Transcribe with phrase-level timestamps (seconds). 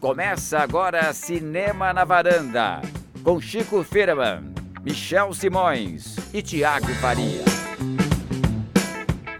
[0.00, 2.80] Começa agora Cinema na Varanda,
[3.24, 4.54] com Chico Firman,
[4.84, 7.42] Michel Simões e Tiago Faria.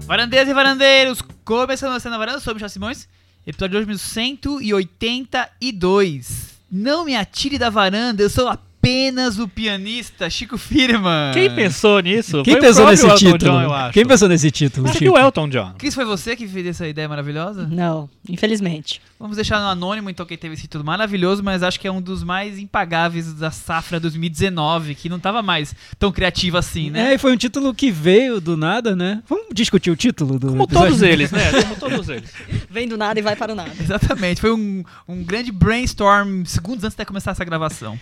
[0.00, 3.08] Varandeiras e varandeiros, começando a Cinema na Varanda, sou Michel Simões,
[3.46, 6.58] episódio de hoje 182.
[6.68, 8.48] Não me atire da varanda, eu sou
[8.88, 11.32] apenas o pianista Chico Firman.
[11.34, 12.42] Quem pensou nisso?
[12.42, 13.38] Quem Foi pensou nesse Elton título?
[13.38, 13.92] John, eu acho.
[13.92, 14.86] Quem pensou nesse título?
[14.88, 15.14] Acho que Chico?
[15.14, 15.74] o Elton John.
[15.76, 17.66] Cris, foi você que fez essa ideia maravilhosa?
[17.70, 19.02] Não, infelizmente.
[19.20, 22.00] Vamos deixar no anônimo, então, quem teve esse título maravilhoso, mas acho que é um
[22.00, 27.10] dos mais impagáveis da safra 2019, que não tava mais tão criativo assim, né?
[27.10, 29.22] É, e foi um título que veio do nada, né?
[29.28, 30.88] Vamos discutir o título do Como episódio?
[30.88, 31.50] todos eles, né?
[31.62, 32.32] Como todos eles.
[32.70, 33.72] Vem do nada e vai para o nada.
[33.78, 37.98] Exatamente, foi um, um grande brainstorm segundos antes de começar essa gravação.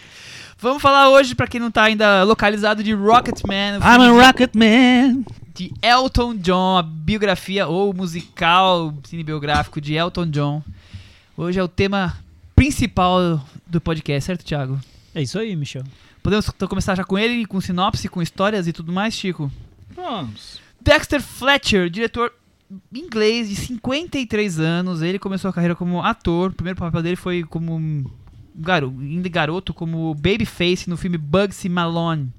[0.58, 5.22] Vamos falar hoje, pra quem não tá ainda localizado, de Rocketman, I'm a Rocket Man.
[5.54, 10.62] de Elton John, a biografia ou musical cinebiográfico de Elton John.
[11.36, 12.16] Hoje é o tema
[12.54, 14.80] principal do podcast, certo, Thiago?
[15.14, 15.84] É isso aí, Michel.
[16.22, 19.52] Podemos então começar já com ele, com sinopse, com histórias e tudo mais, Chico?
[19.94, 20.58] Vamos.
[20.80, 22.32] Dexter Fletcher, diretor
[22.92, 25.02] inglês de 53 anos.
[25.02, 26.50] Ele começou a carreira como ator.
[26.50, 28.10] O primeiro papel dele foi como
[28.56, 32.30] garoto, ainda garoto como Babyface no filme Bugsy Malone.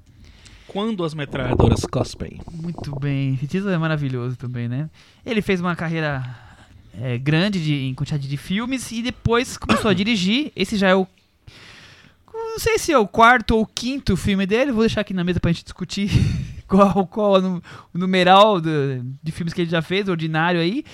[0.66, 2.40] Quando as metralhadoras cospem.
[2.52, 3.34] Muito bem.
[3.34, 4.90] Esse título é maravilhoso também, né?
[5.24, 6.22] Ele fez uma carreira
[7.00, 10.52] é, grande de, em quantidade de filmes e depois começou a dirigir.
[10.54, 11.06] Esse já é o.
[12.32, 14.72] Não sei se é o quarto ou quinto filme dele.
[14.72, 16.10] Vou deixar aqui na mesa pra gente discutir
[16.68, 17.62] qual, qual é o nu-
[17.94, 20.84] o numeral do- de filmes que ele já fez, ordinário aí.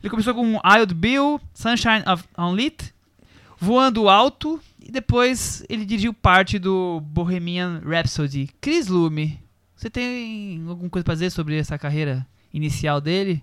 [0.00, 2.92] Ele começou com Wild Bill, Sunshine of Unlit,
[3.58, 8.50] Voando Alto e depois ele dirigiu parte do Bohemian Rhapsody.
[8.60, 9.40] Chris Lume,
[9.74, 13.42] você tem alguma coisa pra dizer sobre essa carreira inicial dele?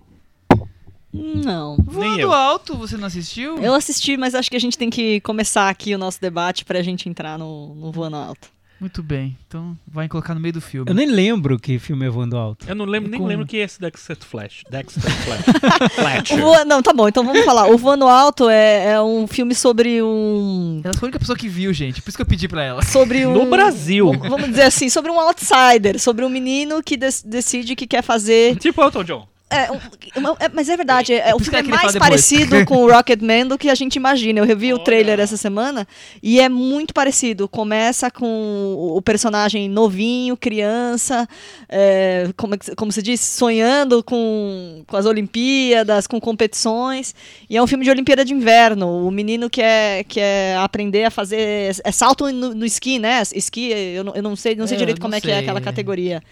[1.12, 1.76] Não.
[1.84, 2.32] Voando eu.
[2.32, 3.58] Alto, você não assistiu?
[3.58, 6.80] Eu assisti, mas acho que a gente tem que começar aqui o nosso debate pra
[6.80, 8.48] gente entrar no, no Voando Alto.
[8.82, 10.90] Muito bem, então vai colocar no meio do filme.
[10.90, 12.66] Eu nem lembro que filme é Voando Alto.
[12.68, 14.64] Eu não lembro, nem Com- lembro que é esse Dexter Flash.
[14.68, 15.44] Dexter Flash.
[15.94, 16.40] Fletcher.
[16.40, 17.68] Voa- Não, tá bom, então vamos falar.
[17.68, 20.80] O Voando Alto é, é um filme sobre um.
[20.82, 22.82] Ela foi a única pessoa que viu, gente, por isso que eu pedi pra ela.
[22.82, 23.32] Sobre um.
[23.32, 24.10] No Brasil.
[24.18, 28.56] Vamos dizer assim, sobre um outsider, sobre um menino que dec- decide que quer fazer.
[28.56, 29.31] Tipo Elton John.
[29.52, 33.46] É, é, mas é verdade, é, o filme é queria mais parecido com o Rocketman
[33.46, 34.40] do que a gente imagina.
[34.40, 35.86] Eu revi o trailer essa semana
[36.22, 37.48] e é muito parecido.
[37.48, 41.28] Começa com o personagem novinho, criança,
[41.68, 47.14] é, como, é como se diz, sonhando com, com as Olimpíadas, com competições.
[47.48, 49.06] E é um filme de Olimpíada de Inverno.
[49.06, 51.76] O menino quer, quer aprender a fazer.
[51.84, 53.22] É salto no, no esqui, né?
[53.34, 55.34] Esqui, eu não, eu não sei, não sei É, direito como não é que é
[55.34, 55.42] sei.
[55.42, 56.22] aquela categoria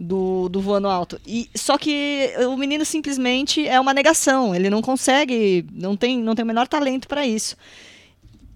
[0.00, 1.20] do, do voando alto.
[1.26, 4.54] E, só que o menino simplesmente é uma negação.
[4.54, 7.54] Ele não consegue, não tem, não tem o menor talento para isso.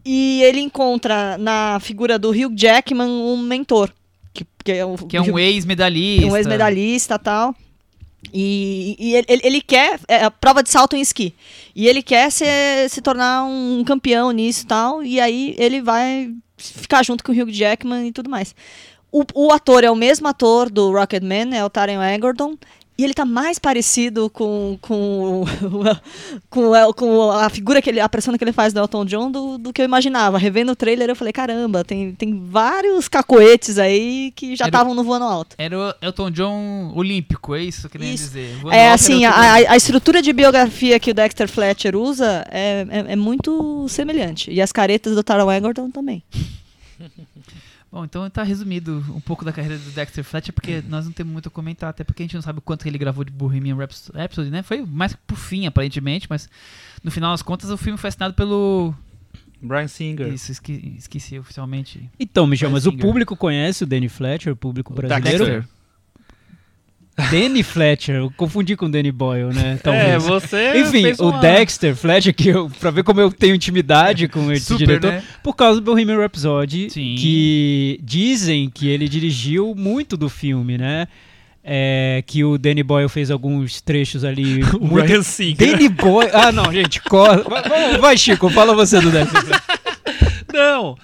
[0.05, 3.91] E ele encontra na figura do Hugh Jackman um mentor.
[4.33, 6.27] Que, que é, o, Que é um ex-medalhista.
[6.27, 7.55] um ex-medalhista tal.
[8.33, 11.35] E, e ele, ele- quer é, a prova de salto em esqui.
[11.77, 12.45] E ele quer se,
[12.89, 15.03] se tornar um campeão nisso tal.
[15.03, 18.55] E aí ele vai ficar junto com o Hugh Jackman e tudo mais.
[19.15, 22.57] O, o ator é o mesmo ator do Rocketman, é o Taron Egerton.
[22.99, 25.45] E ele tá mais parecido com, com,
[26.51, 29.59] com, com a figura que ele, a persona que ele faz do Elton John do,
[29.59, 30.37] do que eu imaginava.
[30.39, 35.05] Revendo o trailer, eu falei, caramba, tem, tem vários cacoetes aí que já estavam no
[35.05, 35.55] voando alto.
[35.59, 38.25] Era o Elton John olímpico, é isso que eu queria Isso.
[38.25, 38.57] dizer.
[38.57, 43.13] Voando É assim, a- a estrutura de biografia que o Dexter Fletcher usa é, é,
[43.13, 44.51] é muito semelhante.
[44.53, 46.23] E as caretas do Taron Egerton também.
[47.95, 51.33] Bom, então tá resumido um pouco da carreira do Dexter Fletcher, porque nós não temos
[51.33, 53.31] muito a comentar, até porque a gente não sabe o quanto que ele gravou de
[53.31, 54.65] Bohemian Raps- Rhapsody, né?
[54.65, 56.49] Foi mais pro fim, aparentemente, mas
[57.05, 58.93] no final das contas o filme foi assinado pelo...
[59.63, 60.27] Brian Singer.
[60.27, 62.11] Isso, esque- esqueci oficialmente.
[62.19, 63.07] Então, Michel, mas o Singer.
[63.07, 65.45] público conhece o Danny Fletcher, o público brasileiro.
[65.45, 65.69] Dexter.
[67.31, 69.75] Danny Fletcher, eu confundi com Danny Boyle, né?
[69.75, 70.25] É, Talvez.
[70.25, 70.79] você.
[70.81, 74.67] Enfim, o uma- Dexter Fletcher, que eu, pra ver como eu tenho intimidade com esse
[74.67, 75.23] Super, diretor, né?
[75.43, 77.15] por causa do Bohemian Rhapsody, Sim.
[77.17, 81.07] que dizem que ele dirigiu muito do filme, né?
[81.67, 84.61] É, que o Danny Boyle fez alguns trechos ali.
[84.75, 85.07] O muito...
[85.07, 85.57] Brian Singer.
[85.57, 86.31] Danny Boyle.
[86.35, 87.43] Ah, não, gente, corre.
[87.43, 89.41] Vai, vai- Chico, fala você do Dexter.
[90.53, 90.97] Não.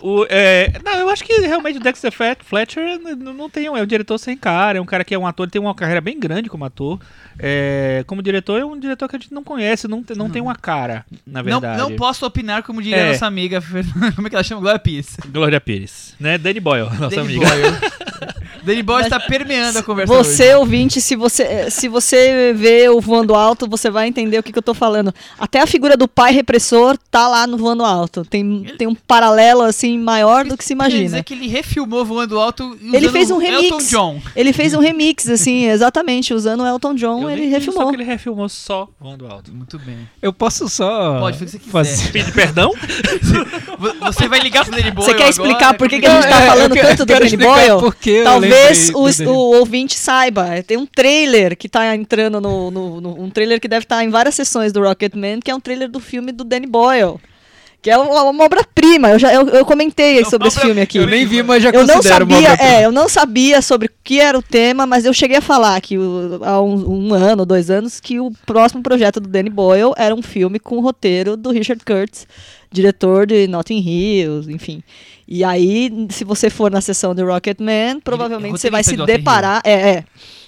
[0.00, 3.82] O, é, não, eu acho que realmente o Dexter Flet- Fletcher não tem um, é
[3.82, 6.00] um diretor sem cara, é um cara que é um ator, ele tem uma carreira
[6.00, 7.00] bem grande como ator.
[7.38, 10.54] É, como diretor, é um diretor que a gente não conhece, não, não tem uma
[10.54, 11.78] cara, na Não, verdade.
[11.80, 13.12] não posso opinar, como diria É.
[13.12, 13.60] nossa amiga,
[14.14, 14.60] como é que ela chama?
[14.60, 15.16] Glória Pires.
[15.32, 16.38] Glória Pires, né?
[16.38, 17.46] Danny Boyle, nossa Danny amiga.
[17.48, 17.64] Boyle.
[18.68, 20.54] Danny Boy está permeando a conversa Você, hoje.
[20.54, 24.58] ouvinte, se você, se você vê o voando alto, você vai entender o que, que
[24.58, 25.12] eu tô falando.
[25.38, 28.24] Até a figura do pai repressor tá lá no voando alto.
[28.24, 31.04] Tem, tem um paralelo, assim, maior do que se Quer imagina.
[31.04, 33.64] dizer que ele refilmou voando alto Ele usando fez um remix.
[33.64, 34.22] Elton John.
[34.36, 37.84] Ele fez um remix, assim, exatamente, usando o Elton John, Eu ele refilmou.
[37.84, 39.52] Só que ele refilmou só voando alto.
[39.52, 40.08] Muito bem.
[40.20, 41.18] Eu posso só.
[41.20, 42.08] Pode, fazer o que você.
[42.12, 42.72] Pede perdão?
[43.78, 45.30] Vo- Você vai ligar pro Danny Boy Você quer agora?
[45.30, 47.54] explicar por que, que a gente tá É, eu falando quero- tanto do Danny explicar
[47.54, 47.80] Boyle?
[47.80, 48.24] por que eu
[48.58, 50.62] Talvez o, o ouvinte saiba.
[50.62, 54.10] Tem um trailer que tá entrando no, no- no- Um trailer que deve estar em
[54.10, 57.20] várias sessões do Rocketman, que é um trailer do filme do Danny Boyle.
[57.80, 59.10] Que é uma, uma obra-prima.
[59.10, 60.98] Eu, já, eu, eu comentei sobre esse filme aqui.
[60.98, 64.18] Eu nem vi, mas já Eu não sabia, é, eu não sabia sobre o que
[64.18, 67.70] era o tema, mas eu cheguei a falar que o- há um, um ano, dois
[67.70, 71.50] anos, que o próximo projeto do Danny Boyle era um filme com o roteiro do
[71.52, 72.26] Richard Curtis,
[72.70, 74.82] diretor de Notting Hill, enfim.
[75.26, 79.60] E aí, se você for na sessão do Rocketman, provavelmente você vai se deparar.
[79.64, 80.04] É, é.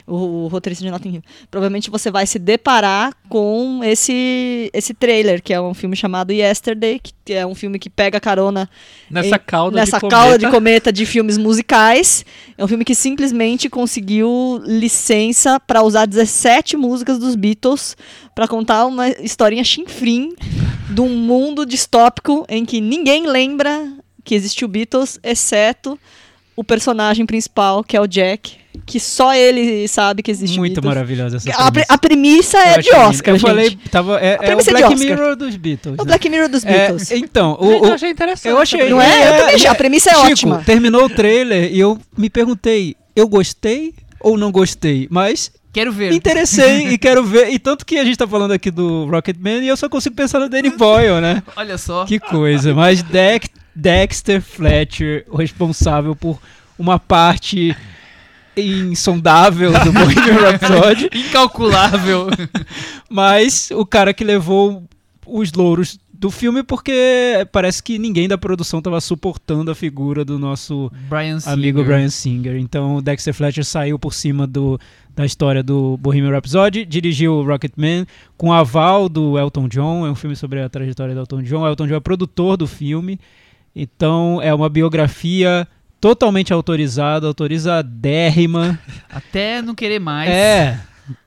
[0.07, 1.23] O, o roteirista de Notting Hill.
[1.51, 7.01] Provavelmente você vai se deparar com esse, esse trailer, que é um filme chamado Yesterday,
[7.25, 8.69] que é um filme que pega carona
[9.11, 10.39] Nessa em- cauda nessa de cauda cometa.
[10.39, 12.25] de cometa de filmes musicais.
[12.59, 17.97] É um filme que simplesmente conseguiu licença para usar 17 músicas dos Beatles
[18.35, 20.35] para contar uma historinha chinfrim
[20.91, 23.93] de um mundo distópico em que ninguém lembra
[24.25, 25.99] que existiu Beatles, exceto
[26.57, 28.57] o personagem principal, que é o Jack,
[28.87, 30.95] que só ele sabe que existe Muito Beatles.
[30.95, 31.95] maravilhosa essa A, pre- premissa.
[31.95, 32.91] a premissa é de.
[32.95, 33.49] Oscar, Eu gente.
[33.49, 35.09] falei, tava, é, é o premissa é de Black Oscar.
[35.19, 35.99] Mirror dos Beatles.
[35.99, 36.09] É o né?
[36.09, 37.11] Black Mirror dos É, Beatles.
[37.13, 38.53] então, o, Eu achei interessante.
[38.53, 38.89] eu achei.
[38.91, 39.29] Não é?
[39.29, 39.67] Eu também achei.
[39.71, 40.63] A premissa é Chico, ótima.
[40.65, 45.09] terminou o trailer e eu me perguntei, eu gostei ou não gostei?
[45.11, 46.11] Mas Quero ver.
[46.11, 47.49] me interessei e quero ver.
[47.51, 50.41] E tanto que a gente tá falando aqui do Rocketman e eu só consigo pensar
[50.41, 51.43] no Danny Boyle, né?
[51.57, 52.05] Olha só.
[52.05, 52.75] Que coisa.
[52.75, 56.39] Mas Dex- Dexter Fletcher, o responsável por
[56.79, 57.77] uma parte
[58.57, 62.29] insondável do Bohemian Rhapsody, Incalculável.
[63.09, 64.83] mas o cara que levou
[65.27, 70.39] os louros do filme porque parece que ninguém da produção tava suportando a figura do
[70.39, 72.57] nosso Brian amigo Brian Singer.
[72.57, 74.79] Então o Dexter Fletcher saiu por cima do,
[75.17, 78.07] da história do Bohemian Rhapsody, dirigiu Rocketman
[78.37, 81.63] com aval do Elton John, é um filme sobre a trajetória do Elton John.
[81.63, 83.19] O Elton John é produtor do filme,
[83.75, 85.67] então é uma biografia
[86.01, 88.79] totalmente autorizada, autorizadérrima.
[89.09, 90.31] Até não querer mais.
[90.31, 90.81] É,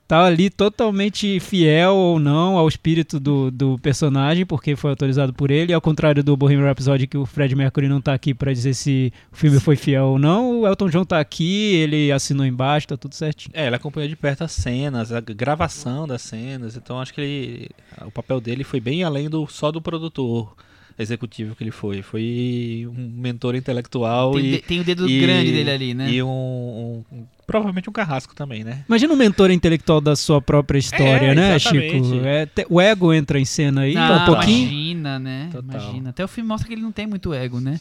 [0.06, 5.50] tá ali totalmente fiel ou não ao espírito do, do personagem, porque foi autorizado por
[5.50, 8.74] ele, ao contrário do Bohemian Rhapsody, que o Fred Mercury não tá aqui pra dizer
[8.74, 12.88] se o filme foi fiel ou não, o Elton John tá aqui, ele assinou embaixo,
[12.88, 13.52] tá tudo certinho.
[13.54, 17.70] É, ele acompanhou de perto as cenas, a gravação das cenas, então acho que ele,
[18.04, 20.54] o papel dele foi bem além do só do produtor
[20.98, 22.02] executivo que ele foi.
[22.02, 26.10] Foi um mentor intelectual Tem, e, tem o dedo e- grande dele ali, né?
[26.10, 28.84] e um, um- provavelmente um carrasco também, né?
[28.88, 32.04] Imagina um mentor intelectual da sua própria história, É, né, exatamente.
[32.04, 32.24] Chico?
[32.26, 34.62] É, te- o ego entra em cena aí, Ah, um pouquinho.
[34.70, 35.48] Imagina, né?
[35.52, 35.80] Total.
[35.80, 36.10] Imagina.
[36.10, 37.80] Até o filme mostra que ele não tem muito ego, né?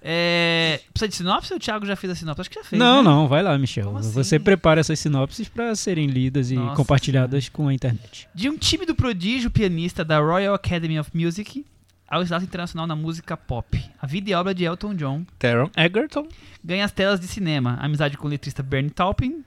[0.00, 0.80] É...
[0.92, 2.40] Precisa de sinopse ou o Thiago já fez a sinopse?
[2.42, 2.78] Acho que já fez.
[2.78, 3.10] Não, né?
[3.10, 3.96] não, vai lá, Michel.
[3.96, 4.12] Assim?
[4.12, 8.28] Você prepara essas sinopses pra serem lidas e Nossa compartilhadas com a internet.
[8.34, 11.64] De um tímido prodígio pianista da Royal Academy of Music
[12.08, 13.78] ao status internacional na música pop.
[14.00, 16.26] A vida e obra de Elton John Taron Egerton.
[16.64, 17.76] ganha as telas de cinema.
[17.80, 19.44] Amizade com o letrista Bernie Taupin.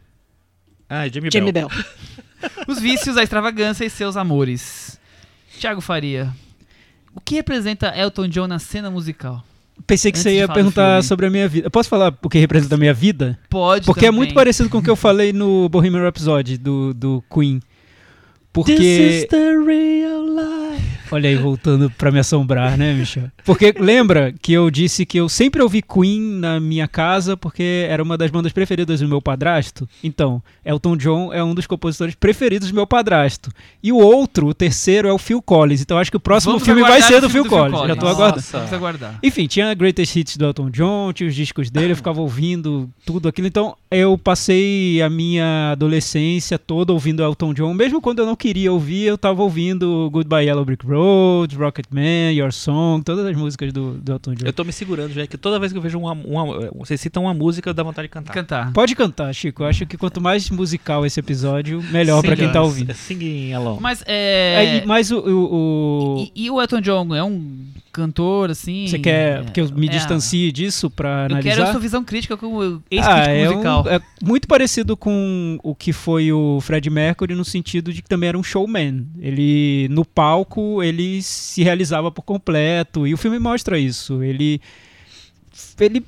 [0.89, 1.69] Ah, Jamie, Jamie Bell.
[1.69, 1.85] Bell.
[2.67, 4.99] Os vícios, a extravagância e seus amores.
[5.59, 6.33] Thiago Faria.
[7.15, 9.43] O que representa Elton John na cena musical?
[9.87, 11.67] Pensei que Antes você ia perguntar sobre a minha vida.
[11.67, 13.39] Eu posso falar o que representa a minha vida?
[13.49, 14.17] Pode Porque é também.
[14.19, 17.61] muito parecido com o que eu falei no Bohemian Rhapsody do, do Queen.
[18.53, 18.75] Porque.
[18.75, 20.90] This is the real life.
[21.11, 23.29] Olha aí, voltando pra me assombrar, né, Michel?
[23.43, 28.01] Porque lembra que eu disse que eu sempre ouvi Queen na minha casa porque era
[28.01, 29.87] uma das bandas preferidas do meu padrasto?
[30.03, 33.51] Então, Elton John é um dos compositores preferidos do meu padrasto.
[33.83, 35.81] E o outro, o terceiro, é o Phil Collins.
[35.81, 37.87] Então acho que o próximo Vamos filme vai ser do filme Phil Collins.
[37.87, 38.45] Já tô aguardando.
[38.51, 39.19] Vamos aguardar.
[39.21, 43.27] Enfim, tinha Greatest Hits do Elton John, tinha os discos dele, eu ficava ouvindo tudo
[43.27, 43.47] aquilo.
[43.47, 47.73] Então, eu passei a minha adolescência toda ouvindo Elton John.
[47.73, 51.00] Mesmo quando eu não queria ouvir, eu tava ouvindo Goodbye Yellow Brick Road,
[51.57, 54.45] Rocketman, Your Song, todas as músicas do, do Elton John.
[54.45, 57.19] Eu tô me segurando, já que toda vez que eu vejo uma, uma você cita
[57.19, 58.33] uma música, dá vontade de cantar.
[58.33, 58.73] Cantar.
[58.73, 59.63] Pode cantar, Chico.
[59.63, 62.93] Eu acho que quanto mais musical esse episódio, melhor pra quem tá ouvindo.
[62.93, 63.79] Singing along.
[63.79, 64.55] Mas é.
[64.57, 68.87] Aí, mas o, o- o- E, e o Elton John é um cantor, assim.
[68.87, 71.49] Você quer é- que eu me é- distancie disso pra Eu analisar?
[71.55, 73.85] quero a sua visão crítica como ex-crítico Ah, é, um- musical.
[73.87, 78.29] é muito parecido com o que foi o Fred Mercury no sentido de que também
[78.29, 79.05] era um showman.
[79.19, 80.90] Ele no palco ele
[81.21, 84.23] se realizava por completo e o filme mostra isso.
[84.23, 84.59] Ele
[85.79, 86.05] ele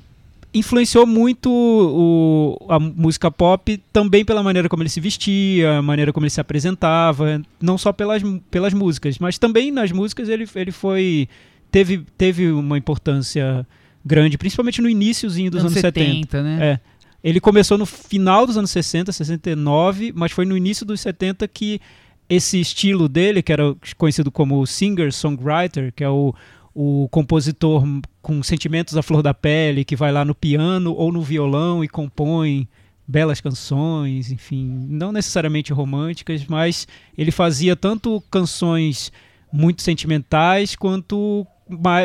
[0.54, 6.12] influenciou muito o, a música pop também pela maneira como ele se vestia, a maneira
[6.12, 10.70] como ele se apresentava, não só pelas, pelas músicas, mas também nas músicas ele, ele
[10.70, 11.28] foi
[11.72, 13.66] teve, teve uma importância
[14.04, 16.10] grande, principalmente no iníciozinho dos anos, anos 70.
[16.10, 16.58] 70 né?
[16.64, 16.80] É.
[17.22, 21.80] Ele começou no final dos anos 60, 69, mas foi no início dos 70 que
[22.28, 26.34] esse estilo dele, que era conhecido como singer-songwriter, que é o,
[26.74, 27.84] o compositor
[28.22, 31.88] com sentimentos à flor da pele, que vai lá no piano ou no violão e
[31.88, 32.68] compõe
[33.06, 39.12] belas canções, enfim, não necessariamente românticas, mas ele fazia tanto canções
[39.52, 41.46] muito sentimentais quanto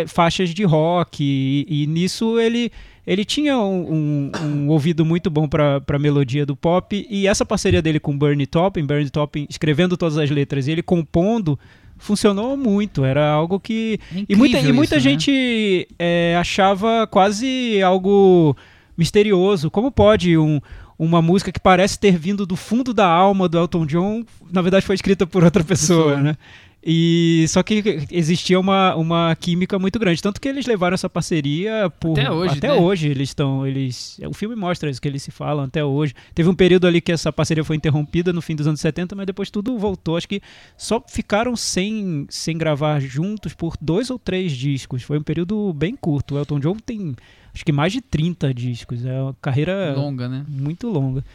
[0.07, 2.71] faixas de rock e, e nisso ele
[3.09, 7.43] ele tinha um, um, um ouvido muito bom para a melodia do pop e essa
[7.43, 11.57] parceria dele com Bernie Taupin, Bernie Taupin escrevendo todas as letras e ele compondo
[11.97, 15.11] funcionou muito era algo que É e muita, e muita isso, né?
[15.11, 18.55] gente é, achava quase algo
[18.95, 20.61] misterioso como pode um
[20.99, 24.85] uma música que parece ter vindo do fundo da alma do Elton John, na verdade
[24.85, 26.21] foi escrita por outra pessoa, Pessoa.
[26.21, 26.37] né?
[26.81, 31.91] E só que existia uma, uma química muito grande, tanto que eles levaram essa parceria
[31.99, 32.73] por Até hoje, até né?
[32.73, 36.13] hoje eles estão, eles, o filme mostra isso que eles se falam até hoje.
[36.33, 39.25] Teve um período ali que essa parceria foi interrompida no fim dos anos 70, mas
[39.25, 40.15] depois tudo voltou.
[40.15, 40.41] Acho que
[40.77, 45.03] só ficaram sem sem gravar juntos por dois ou três discos.
[45.03, 46.35] Foi um período bem curto.
[46.35, 47.13] O Elton John tem
[47.53, 49.05] acho que mais de 30 discos.
[49.05, 50.45] É uma carreira Longa, né?
[50.47, 51.25] muito longa.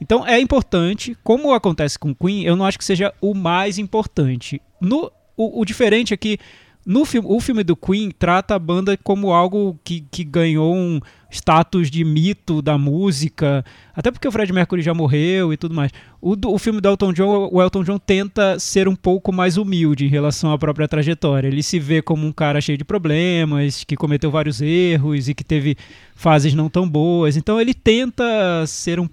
[0.00, 4.60] Então é importante, como acontece com Queen, eu não acho que seja o mais importante.
[4.80, 6.38] No, o, o diferente é que
[6.86, 11.00] no filme, o filme do Queen trata a banda como algo que, que ganhou um
[11.30, 15.90] status de mito da música, até porque o Fred Mercury já morreu e tudo mais.
[16.20, 19.56] O, do- o filme do Elton John, o Elton John tenta ser um pouco mais
[19.56, 21.48] humilde em relação à própria trajetória.
[21.48, 25.42] Ele se vê como um cara cheio de problemas, que cometeu vários erros e que
[25.42, 25.76] teve
[26.14, 27.34] fases não tão boas.
[27.34, 29.06] Então ele tenta ser um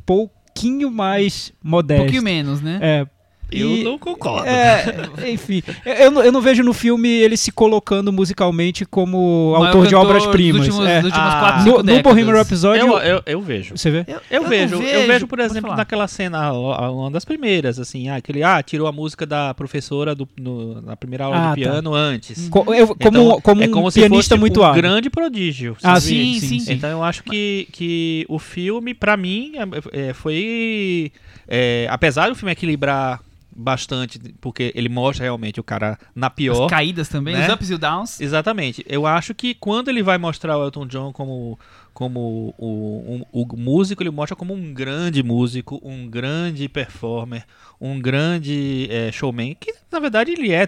[0.53, 2.03] pouquinho mais Um modesto.
[2.03, 2.79] pouquinho menos, né?
[2.81, 3.07] É,
[3.51, 4.47] Eu e- não concordo.
[4.47, 9.93] é, enfim, eu, eu não- vejo no filme ele se colocando musicalmente como autor de
[9.95, 10.67] obras-primas.
[10.79, 11.01] É.
[11.11, 11.63] Ah.
[11.65, 12.01] No, no.
[12.01, 13.77] Bohemian Rhapsody, Eu, eu, eu vejo.
[13.77, 14.05] você vê?
[14.07, 18.15] Eu, Eu, não vejo, eu vejo, por exemplo, naquela cena, uma das primeiras, assim, ah,
[18.15, 21.69] aquele, ah, tirou a música da professora do, no- na primeira aula Ah, de tá.
[21.71, 22.47] piano antes.
[22.49, 24.81] Co- eu- como Então, como é um como pianista fosse muito um hábil.
[24.81, 25.75] grande prodígio.
[25.83, 26.73] Ah, sim, sim, sim, sim.
[26.73, 29.53] Então eu acho que, que o filme, pra mim,
[29.93, 31.11] é, é, foi.
[31.47, 33.19] é, apesar do filme equilibrar
[33.61, 36.65] bastante, porque ele mostra realmente o cara na pior.
[36.65, 37.47] As caídas também, né?
[37.47, 38.19] os ups e os downs.
[38.19, 38.83] Exatamente.
[38.87, 41.57] Eu acho que quando ele vai mostrar o Elton John como,
[41.93, 47.43] como o, um- o músico, ele mostra como um grande músico, um grande performer,
[47.79, 50.67] um grande é, showman, que na verdade ele é,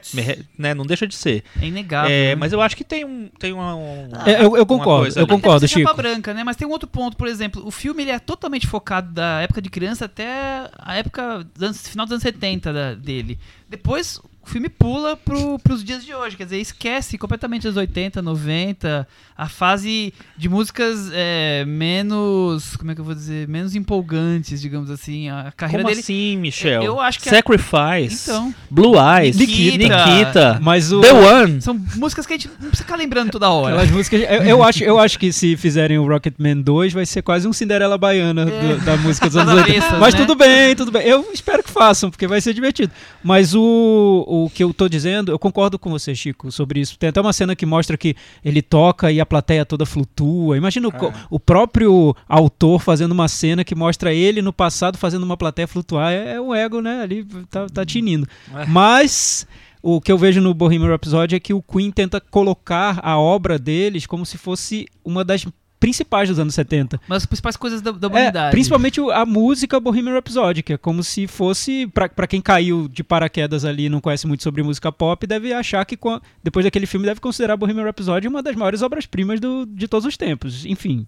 [0.57, 1.43] né, não deixa de ser.
[1.61, 2.11] É inegável.
[2.11, 2.35] É, né?
[2.35, 3.29] mas eu acho que tem um.
[3.39, 5.31] Tem uma, um- É, eu, eu uma concordo, coisa eu ali.
[5.31, 5.81] concordo, é Chico.
[5.87, 6.43] chapa branca, né?
[6.43, 9.61] Mas tem um outro ponto, por exemplo, o filme ele é totalmente focado da época
[9.61, 13.39] de criança até a época dos anos- final dos anos 70 da- dele.
[13.69, 18.21] Depois o filme pula pro, pros dias de hoje, quer dizer, esquece completamente os 80,
[18.21, 19.07] 90,
[19.37, 24.89] a fase de músicas é, menos, como é que eu vou dizer, menos empolgantes, digamos
[24.91, 26.01] assim, a carreira Como dele.
[26.01, 26.83] assim, Michel?
[26.83, 28.29] Eu acho que a- Sacrifice.
[28.29, 29.37] Então, Blue Eyes.
[29.37, 29.77] Nikita.
[29.77, 30.59] Nikita.
[30.61, 31.61] Mas o The One.
[31.61, 33.75] são músicas que a gente não precisa ficar lembrando toda hora.
[33.75, 34.21] Aquelas músicas.
[34.21, 37.53] Eu, eu acho, eu acho que se fizerem o Rocketman 2, vai ser quase um
[37.53, 39.77] Cinderela Baiana do- da música dos anos 80.
[39.79, 40.19] avessas, Mas né?
[40.19, 41.03] tudo bem, tudo bem.
[41.07, 42.91] Eu espero que façam, porque vai ser divertido.
[43.23, 46.97] Mas o, o que eu tô dizendo, eu concordo com você, Chico, sobre isso.
[46.97, 50.57] Tem até uma cena que mostra que ele toca e a plateia toda flutua.
[50.57, 55.23] Imagina o, co- o próprio autor fazendo uma cena que mostra ele no passado fazendo
[55.23, 56.11] uma plateia flutuar.
[56.11, 57.01] É, é o ego, né?
[57.01, 58.27] Ali tá, tá tinindo.
[58.55, 58.65] É.
[58.65, 59.45] Mas
[59.81, 63.59] o que eu vejo no Bohemian Rhapsody é que o Queen tenta colocar a obra
[63.59, 65.45] deles como se fosse uma das
[65.83, 66.99] principais dos anos 70.
[67.07, 68.51] Mas as principais coisas da, da É, humanidade.
[68.51, 73.03] principalmente o- a música Bohemian Rhapsody, que é como se fosse, pra quem caiu de
[73.03, 75.97] paraquedas ali e não conhece muito sobre música pop, deve achar que
[76.43, 80.65] depois daquele filme deve considerar Bohemian Rhapsody uma das maiores obras-primas de todos os tempos.
[80.65, 81.05] Enfim,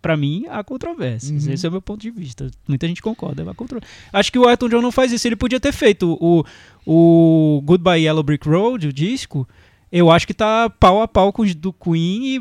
[0.00, 1.46] pra mim há controvérsias.
[1.46, 1.52] Uhum.
[1.52, 2.50] Esse é o meu ponto de vista.
[2.66, 3.80] Muita gente concorda, há contro...
[4.12, 5.26] Acho que o Elton John não faz isso.
[5.28, 6.44] Ele podia ter feito o,
[6.86, 9.46] o Goodbye Yellow Brick Road, o disco.
[9.90, 12.40] Eu acho que tá pau a pau com os do Queen e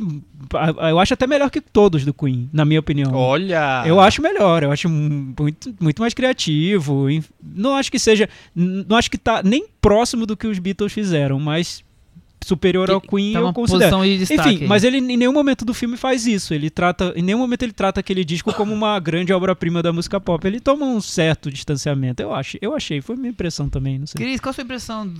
[0.55, 3.13] a- eu acho até melhor que todos do Queen, na minha opinião.
[3.13, 3.83] Olha.
[3.85, 7.07] Eu acho melhor, eu acho muito, muito mais criativo.
[7.43, 8.27] Não acho que seja.
[8.55, 11.83] Não acho que tá nem próximo do que os Beatles fizeram, mas
[12.43, 13.89] superior ao Queen tá eu uma considero.
[13.91, 14.49] posição de destaque.
[14.49, 14.67] Enfim, aí.
[14.67, 16.53] mas ele em nenhum momento do filme faz isso.
[16.53, 17.13] Ele trata.
[17.15, 20.45] Em nenhum momento ele trata aquele disco como uma grande obra-prima da música pop.
[20.47, 22.21] Ele toma um certo distanciamento.
[22.21, 24.19] Eu acho, eu achei, foi minha impressão também, não sei.
[24.23, 25.11] Cris, qual a sua impressão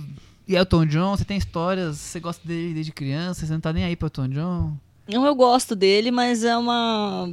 [0.46, 1.16] de Elton John?
[1.16, 4.28] Você tem histórias, você gosta dele desde criança, você não tá nem aí pro Elton
[4.28, 4.72] John?
[5.08, 7.32] Não, eu gosto dele, mas é uma.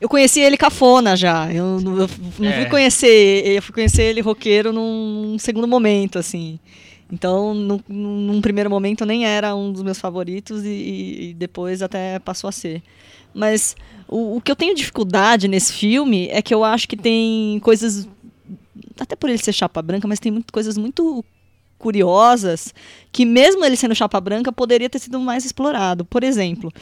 [0.00, 1.52] Eu conheci ele cafona já.
[1.52, 2.60] Eu, não- eu não É.
[2.62, 3.46] fui conhecer.
[3.46, 6.58] Eu fui conhecer ele roqueiro num segundo momento, assim.
[7.12, 12.18] Então, num, num primeiro momento nem era um dos meus favoritos e, e depois até
[12.18, 12.82] passou a ser.
[13.32, 13.76] Mas
[14.08, 18.08] o, o que eu tenho dificuldade nesse filme é que eu acho que tem coisas.
[18.98, 21.24] Até por ele ser chapa branca, mas tem muito, coisas muito
[21.78, 22.74] curiosas
[23.12, 26.04] que, mesmo ele sendo chapa branca, poderia ter sido mais explorado.
[26.04, 26.72] Por exemplo,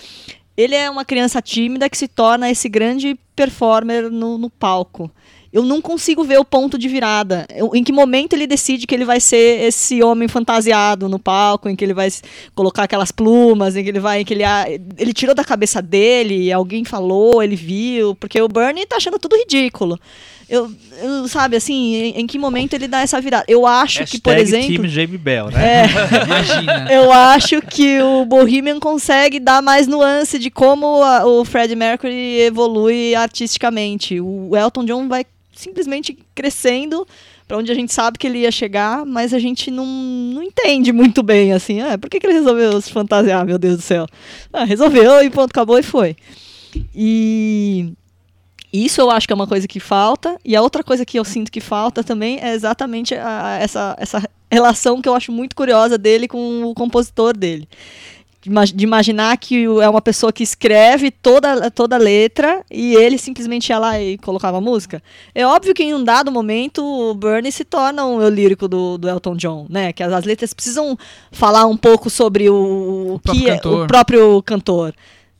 [0.56, 5.10] ele é uma criança tímida que se torna esse grande performer no, no palco.
[5.52, 7.46] Eu não consigo ver o ponto de virada.
[7.54, 11.68] Eu- em que momento ele decide que ele vai ser esse homem fantasiado no palco,
[11.68, 12.08] em que ele vai
[12.54, 14.44] colocar aquelas plumas, em que ele vai, em que ele,
[14.96, 19.36] ele tirou da cabeça dele, alguém falou, ele viu, porque o Bernie tá achando tudo
[19.36, 19.98] ridículo.
[20.48, 20.70] Eu,
[21.02, 23.44] eu- sabe, assim, em, em que momento ele dá essa virada?
[23.48, 25.82] Eu acho que, por Hashtag exemplo, Team Jamie Bell, né?
[25.82, 25.84] é,
[26.26, 26.88] Imagina.
[26.92, 32.40] eu acho que o Bohemian consegue dar mais nuance de como a- o Fred Mercury
[32.40, 34.20] evolui artisticamente.
[34.20, 37.06] O Elton John vai simplesmente crescendo
[37.46, 40.90] para onde a gente sabe que ele ia chegar, mas a gente não, não entende
[40.92, 44.06] muito bem, assim, ah, por que, que ele resolveu se fantasiar, meu Deus do céu?
[44.52, 46.16] Ah, resolveu e ponto, acabou e foi.
[46.94, 47.92] E
[48.72, 50.36] isso eu acho que é uma coisa que falta.
[50.44, 54.22] E a outra coisa que eu sinto que falta também é exatamente a- essa, essa
[54.50, 57.68] relação que eu acho muito curiosa dele com o compositor dele.
[58.40, 62.94] De ima- de imaginar que é uma pessoa que escreve toda, toda a letra e
[62.96, 65.00] ele simplesmente ia lá e colocava a música.
[65.32, 68.98] É óbvio que em um dado momento o Bernie se torna um eu lírico do,
[68.98, 69.92] do Elton John, né?
[69.92, 70.98] Que as, as letras precisam
[71.30, 74.92] falar um pouco sobre o, O próprio que é- o próprio cantor.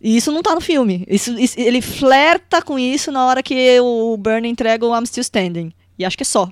[0.02, 1.04] E isso não tá no filme.
[1.08, 5.20] Isso, isso- ele flerta com isso na hora que o Bernie entrega o I'm Still
[5.22, 5.72] Standing.
[5.98, 6.50] E acho que é só.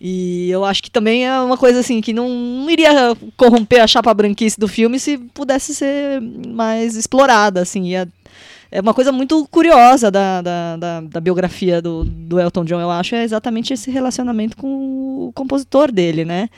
[0.00, 2.90] E eu acho que também é uma coisa assim que não, não iria
[3.36, 7.84] corromper a chapa branquice do filme se pudesse ser mais explorada, assim.
[7.88, 8.08] Ia-
[8.70, 12.90] é uma coisa muito curiosa da, da, da, da biografia do, do Elton John, eu
[12.90, 16.48] acho, é exatamente esse relacionamento com o compositor dele, né?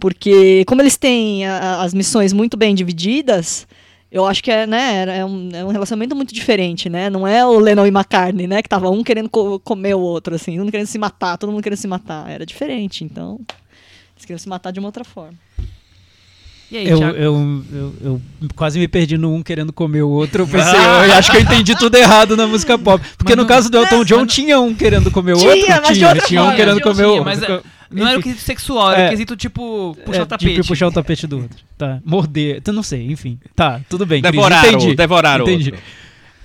[0.00, 3.68] Porque como eles têm a- as missões muito bem divididas,
[4.10, 7.08] eu acho que é, né, é um, é um relacionamento muito diferente, né?
[7.10, 8.62] Não é o Lennon e McCartney, né?
[8.62, 11.62] Que tava um querendo co- comer o outro, assim, um querendo se matar, todo mundo
[11.62, 12.28] querendo se matar.
[12.30, 13.38] Era diferente, então.
[14.14, 15.34] Eles queriam se matar de uma outra forma.
[16.70, 18.20] E aí, Eu, eu, eu, eu
[18.54, 20.44] quase me perdi no um querendo comer o outro.
[20.44, 23.04] Eu pensei, eu acho que eu entendi tudo errado na música pop.
[23.18, 25.66] Porque Mas no não- caso do Elton John tinha um querendo comer o Tinha, outro.
[25.68, 27.24] mas de tinha, outra tinha um querendo Tinha, comer o tinha, outro.
[27.24, 29.06] mas Não era o quesito sexual, era É.
[29.06, 30.54] o quesito tipo puxar É, o tapete.
[30.54, 31.58] Tipo, puxar o tapete do outro.
[31.76, 31.98] Tá.
[32.04, 32.62] Morder.
[32.64, 33.36] Eu não sei, enfim.
[33.56, 34.22] Tá, tudo bem.
[34.22, 34.94] Cris, Devoraram, entendi.
[34.94, 35.74] devoraram Entendi.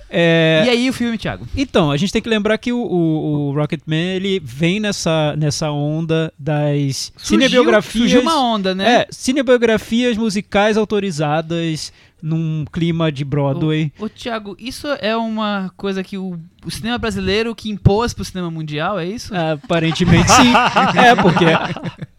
[0.08, 1.46] É, E aí o filme, Thiago?
[1.56, 5.70] Então, a gente tem que lembrar que o, o, o Rocketman, ele vem nessa, nessa
[5.70, 8.10] onda das cinebiografias...
[8.10, 9.00] Surgiu uma onda, né?
[9.00, 11.92] É, cinebiografias musicais autorizadas
[12.22, 13.92] num clima de Broadway.
[13.98, 18.50] Ô, Thiago, isso é uma coisa que o, o cinema brasileiro que impôs pro cinema
[18.50, 19.32] mundial, é isso?
[19.34, 20.52] Aparentemente sim.
[20.98, 21.44] é, porque...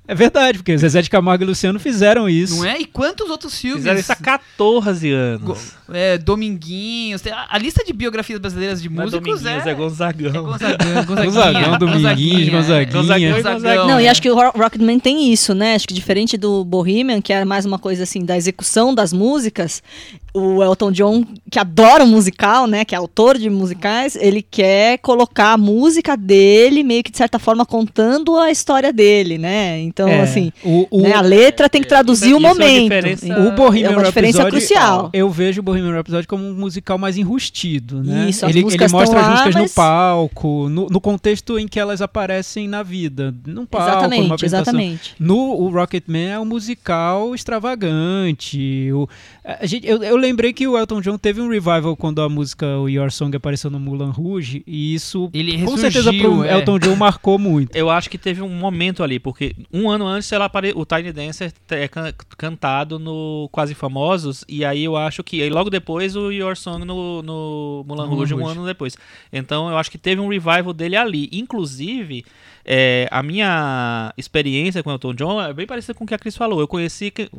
[0.07, 2.57] É verdade, porque Zezé de Camargo e Luciano fizeram isso.
[2.57, 2.79] Não é?
[2.79, 3.79] E quantos outros filmes?
[3.79, 5.73] Fizeram isso há 14 anos.
[5.91, 7.21] É, Dominguinhos.
[7.49, 9.69] A, lista de biografias brasileiras de Não é músicos Dominguinhos, é...
[9.69, 10.29] é Gonzagão.
[10.29, 12.91] é Gonzagão, Gonzagão, Dominguinhos, Gonzaguinha.
[12.91, 13.41] Gonzaguinha.
[13.41, 13.87] Gonzagão.
[13.87, 15.75] Não, e acho que o Ro- Rocketman tem isso, né?
[15.75, 19.81] Acho que diferente do Bohemian, que era mais uma coisa assim da execução das músicas,
[20.33, 22.85] o Elton John, que adora o musical, né?
[22.85, 27.39] Que é autor de musicais, ele quer colocar a música dele meio que de certa
[27.39, 29.79] forma contando a história dele, né?
[29.97, 32.83] Então, É, assim, o, o, né, a letra tem que traduzir o isso é momento.
[32.83, 35.09] diferença- Então, O Bohemian é uma diferença Rhapsody, crucial.
[35.11, 38.29] Eu vejo o Bohemian Rhapsody como um musical mais enrustido, né?
[38.29, 41.67] Isso, as ele, ele mostra as lá, músicas no mas- palco, no, no contexto em
[41.67, 44.73] que elas aparecem na vida, num palco, numa Exatamente, apresentação.
[44.79, 45.15] exatamente.
[45.19, 48.91] No o Rocketman é um musical extravagante.
[48.91, 49.07] O,
[49.43, 52.77] a gente, eu, eu lembrei que o Elton John teve um revival quando a música
[52.77, 56.53] o Your Song apareceu no Moulin Rouge e isso Ele com ressurgiu, certeza pro é.
[56.53, 57.75] Elton John marcou muito.
[57.75, 60.73] Eu acho que teve um momento ali, porque um ano antes ela apare...
[60.75, 65.49] o Tiny Dancer é can- cantado no Quase Famosos, e aí eu acho que aí
[65.49, 68.97] logo depois o Your Song no, no Moulin Rouge, um ano depois.
[69.31, 71.29] Então eu acho que teve um revival dele ali.
[71.31, 72.23] Inclusive,
[72.65, 76.19] é, a minha experiência com o Elton John é bem parecida com o que a
[76.19, 76.59] Cris falou.
[76.59, 77.29] Eu conheci, que-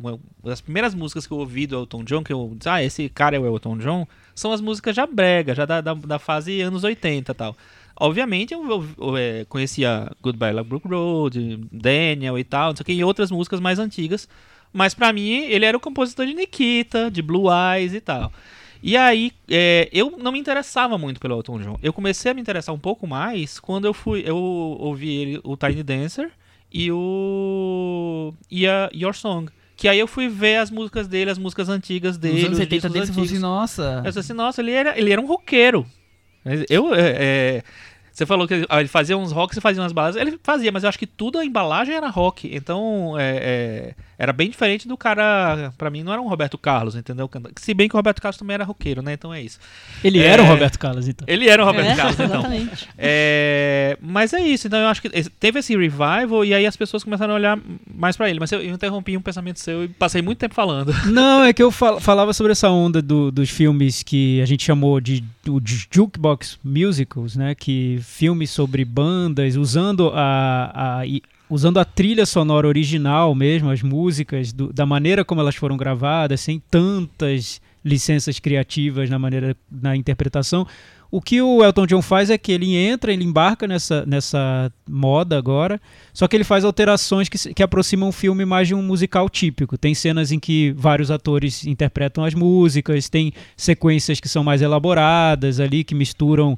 [0.43, 3.35] das primeiras músicas que eu ouvi do Elton John, que eu disse, ah, esse cara
[3.35, 6.83] é o Elton John, são as músicas já brega, já da, da, da fase anos
[6.83, 7.55] 80 e tal.
[7.99, 12.83] Obviamente eu, eu- eu, é, conhecia Goodbye Love Brook Road, Daniel e tal, não sei
[12.83, 14.27] o que, e outras músicas mais antigas.
[14.71, 18.31] Mas pra mim ele era o compositor de Nikita, de Blue Eyes e tal.
[18.81, 21.79] E aí é, eu não me interessava muito pelo Elton John.
[21.83, 25.57] Eu comecei a me interessar um pouco mais quando eu fui, eu ouvi ele, o
[25.57, 26.31] Tiny Dancer
[26.71, 31.37] e o e a Your Song, Que aí eu fui ver as músicas dele, as
[31.37, 32.35] músicas antigas dele.
[32.35, 33.97] Nos anos os 70 discos dele, você falou assim, nossa.
[33.97, 35.85] Eu disse assim, nossa, ele era, ele era um roqueiro.
[36.69, 37.63] Eu, é, é,
[38.19, 40.19] você falou que ele ah, ele fazia uns rocks e fazia umas baladas.
[40.19, 42.53] Ele fazia, mas eu acho que tudo a embalagem era rock.
[42.53, 45.73] Então, é, é, era bem diferente do cara.
[45.77, 47.29] Pra mim, não era um Roberto Carlos, entendeu?
[47.55, 49.13] Se bem que o Roberto Carlos também era roqueiro, né?
[49.13, 49.57] Então é isso.
[50.03, 50.25] Ele É.
[50.27, 51.25] era o Roberto Carlos, então.
[51.27, 52.25] Ele era o Roberto É, Carlos, então.
[52.39, 52.87] Exatamente.
[52.97, 57.03] É, mas é isso, então eu acho que teve esse revival e aí as pessoas
[57.03, 57.57] começaram a olhar
[57.95, 58.39] mais pra ele.
[58.39, 60.93] Mas eu, eu interrompi um pensamento seu e passei muito tempo falando.
[61.11, 64.63] Não, é que eu fal- falava sobre essa onda do- dos filmes que a gente
[64.65, 67.55] chamou de, do- de jukebox musicals, né?
[67.55, 71.01] Que filmes sobre bandas usando a, a-
[71.49, 76.41] usando a trilha sonora original mesmo, as músicas do- da maneira como elas foram gravadas,
[76.41, 80.67] sem tantas licenças criativas na maneira na interpretação.
[81.11, 85.35] O que o Elton John faz é que ele entra, ele embarca nessa, nessa moda
[85.39, 85.81] agora,
[86.13, 89.75] só que ele faz alterações que, que aproximam o filme mais de um musical típico.
[89.75, 95.59] Tem cenas em que vários atores interpretam as músicas, tem sequências que são mais elaboradas
[95.59, 96.55] ali, que misturam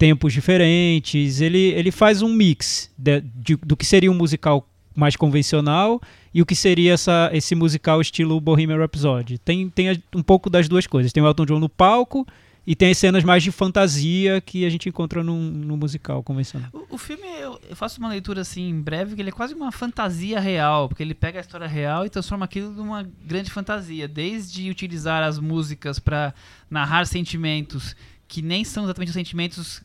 [0.00, 1.42] tempos diferentes.
[1.42, 6.00] Ele, ele faz um mix de- de- do que seria um musical mais convencional
[6.34, 9.36] e o que seria essa, esse musical estilo Bohemian Rhapsody.
[9.38, 11.12] Tem, tem um pouco das duas coisas.
[11.12, 12.26] Tem o Elton John no palco
[12.66, 16.70] e tem as cenas mais de fantasia que a gente encontra num, num musical convencional.
[16.72, 19.70] O, o filme, eu, eu faço uma leitura assim, breve, que ele é quase uma
[19.70, 24.08] fantasia real, porque ele pega a história real e transforma aquilo numa grande fantasia.
[24.08, 26.32] Desde utilizar as músicas para
[26.70, 27.94] narrar sentimentos
[28.26, 29.82] que nem são exatamente os sentimentos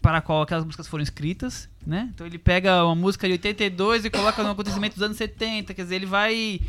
[0.00, 2.10] para a qual aquelas músicas foram escritas, né?
[2.14, 5.82] Então ele pega uma música de 82 e coloca no acontecimento dos anos 70, quer
[5.82, 6.60] dizer, ele vai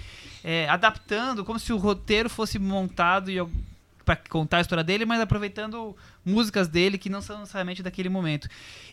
[0.43, 3.31] é, adaptando como se o roteiro fosse montado
[4.03, 8.49] para contar a história dele, mas aproveitando músicas dele que não são necessariamente daquele momento.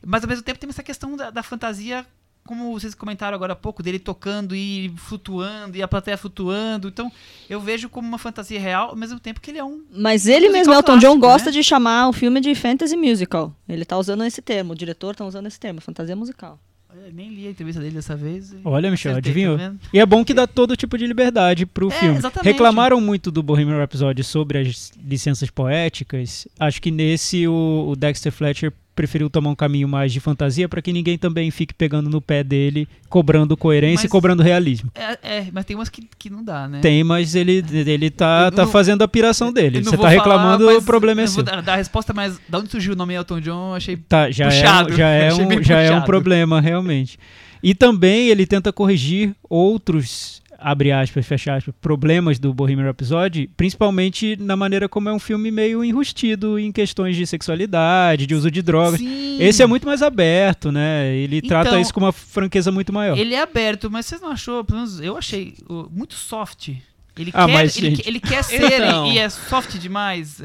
[0.06, 2.06] Mas ao mesmo tempo tem essa questão da, da fantasia,
[2.48, 6.88] como vocês comentaram agora há pouco, dele tocando e flutuando, e a plateia flutuando.
[6.88, 7.12] Então
[7.48, 9.82] eu vejo como uma fantasia real, ao mesmo tempo que ele é um.
[9.92, 11.52] Mas ele mesmo, Elton clássico, John, gosta né?
[11.52, 13.54] de chamar o filme de fantasy musical.
[13.68, 16.58] Ele tá usando esse termo, o diretor tá usando esse termo, fantasia musical.
[16.90, 18.56] Olha, nem li a entrevista dele dessa vez.
[18.64, 19.58] Olha, Michel, acertei, adivinhou?
[19.58, 19.74] tá?
[19.92, 22.16] E é bom que dá todo tipo de liberdade pro É, filme.
[22.16, 22.50] exatamente.
[22.50, 26.48] Reclamaram muito do Bohemian Rhapsody sobre as licenças poéticas.
[26.58, 30.82] Acho que nesse o, o Dexter Fletcher preferiu tomar um caminho mais de fantasia para
[30.82, 34.90] que ninguém também fique pegando no pé dele, cobrando coerência e Mas- cobrando realismo.
[34.92, 36.80] É, é, mas tem umas que, que não dá, né?
[36.80, 39.84] Tem, mas ele, ele tá, tá não- fazendo a piração dele.
[39.84, 41.42] Você tá falar, reclamando, mas o problema é vou seu.
[41.44, 43.96] dar, a resposta, mas da onde surgiu o nome Elton John, achei.
[43.96, 44.92] Tá, já Puxado.
[44.92, 46.06] é, já é, um, já é um puxado.
[46.06, 47.20] problema, realmente.
[47.62, 54.36] E também ele tenta corrigir outros, abre aspas, fecha aspas, problemas do Bohemian Rhapsody, principalmente
[54.40, 58.60] na maneira como é um filme meio enrustido em questões de sexualidade, de uso de
[58.60, 58.98] drogas.
[58.98, 59.36] Sim.
[59.40, 61.14] Esse é muito mais aberto, né?
[61.14, 63.16] Ele trata Então, isso com uma franqueza muito maior.
[63.16, 64.64] Ele é aberto, mas você não achou?
[64.64, 65.54] Pelo menos eu achei
[65.92, 66.70] muito soft.
[67.16, 69.12] Ele Ah, quer, mas, ele, ele quer ser Então.
[69.12, 70.40] e é soft demais.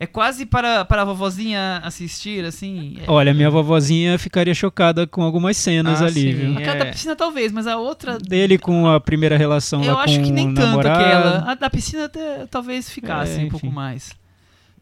[0.00, 2.96] É, é quase para, para a vovozinha assistir, assim.
[3.06, 6.32] É, Olha, minha vovozinha ficaria chocada com algumas cenas Ah, ali, sim.
[6.32, 6.58] viu?
[6.58, 6.90] Aquela da é.
[6.90, 8.18] piscina talvez, mas a outra.
[8.18, 11.00] Dele com a primeira relação eu acho que nem tanto namorado.
[11.04, 11.50] aquela.
[11.52, 14.18] A da piscina até, talvez ficasse É, um pouco mais.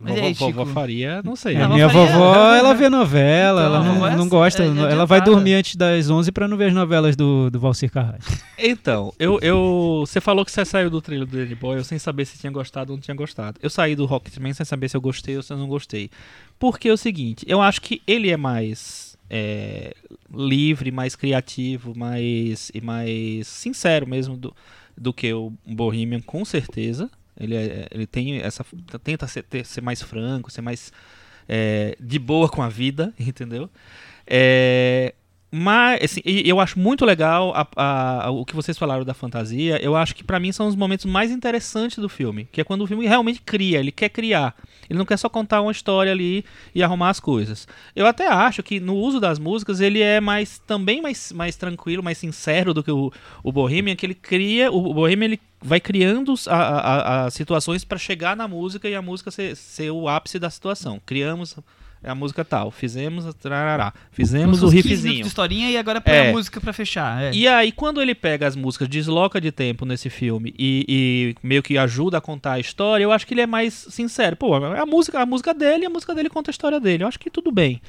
[0.01, 0.67] Mas Vovó, aí, vovó Chico?
[0.75, 1.57] Faria, não sei.
[1.57, 4.21] A A minha vovó Faria- vovó, ela vê novela, Então, ela não, vovó é não
[4.21, 7.51] assim, gosta, é ela vai dormir antes das 11 pra não ver as novelas do,
[7.51, 8.33] do Valcir Carrasco.
[8.57, 10.05] Então, eu, eu.
[10.07, 12.93] Você falou que você saiu do trailer do Danny Boyle sem saber se tinha gostado
[12.93, 13.59] ou não tinha gostado.
[13.63, 16.11] Eu saí do Rocketman sem saber se eu gostei ou se eu não gostei.
[16.59, 19.95] Porque é o seguinte, eu acho que ele é mais é,
[20.33, 22.71] livre, mais criativo, mais.
[22.75, 24.55] e mais sincero mesmo do,
[24.97, 27.11] do que o Bohemian, com certeza.
[27.39, 28.65] Ele, é- ele tem essa.
[29.03, 30.93] tenta ser, ter- ser mais franco, ser mais
[31.49, 33.71] é, de boa com a vida, entendeu?
[34.27, 35.15] É,
[35.51, 39.83] mas, assim, eu acho muito legal a- a- a- o que vocês falaram da fantasia.
[39.83, 42.47] Eu acho que pra mim são os momentos mais interessantes do filme.
[42.53, 44.55] Que é quando o filme realmente cria, ele quer criar.
[44.91, 47.67] Ele não quer só contar uma história ali e arrumar as coisas.
[47.97, 52.03] Eu até acho que no uso das músicas ele é mais também mais, mais tranquilo,
[52.03, 53.11] mais sincero do que o,
[53.43, 54.71] o Bohemian, que ele cria.
[54.71, 59.31] O, o Bohemian ele vai criando as situações pra chegar na música e a música
[59.31, 61.01] ser, ser o ápice da situação.
[61.05, 61.57] Criamos
[62.03, 65.23] a música tal, fizemos a trarará, fizemos o 15 minutos riffzinho.
[65.23, 66.29] de historinha e agora põe É.
[66.29, 67.23] a música pra fechar.
[67.23, 67.31] é.
[67.33, 71.63] E aí, quando ele pega as músicas, desloca de tempo nesse filme e, e meio
[71.63, 74.37] que ajuda a contar a história, eu acho que ele é mais sincero.
[74.37, 77.03] Pô, a música, a música dele, a música dele conta a história dele.
[77.05, 77.81] Eu acho que tudo bem.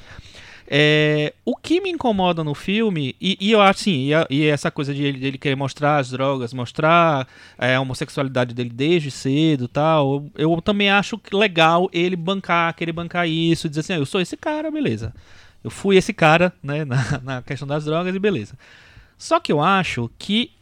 [0.72, 4.46] É, o que me incomoda no filme, e, e eu acho assim, e, a- e
[4.46, 7.26] essa coisa de ele, dele querer mostrar as drogas, mostrar
[7.58, 12.92] é, a homossexualidade dele desde cedo tal, eu, eu também acho legal ele bancar, querer
[12.92, 15.12] bancar isso, dizer assim, ah, eu sou esse cara, beleza.
[15.64, 18.54] Eu fui esse cara, né, na, na questão das drogas e beleza.
[19.18, 20.52] Só que eu acho que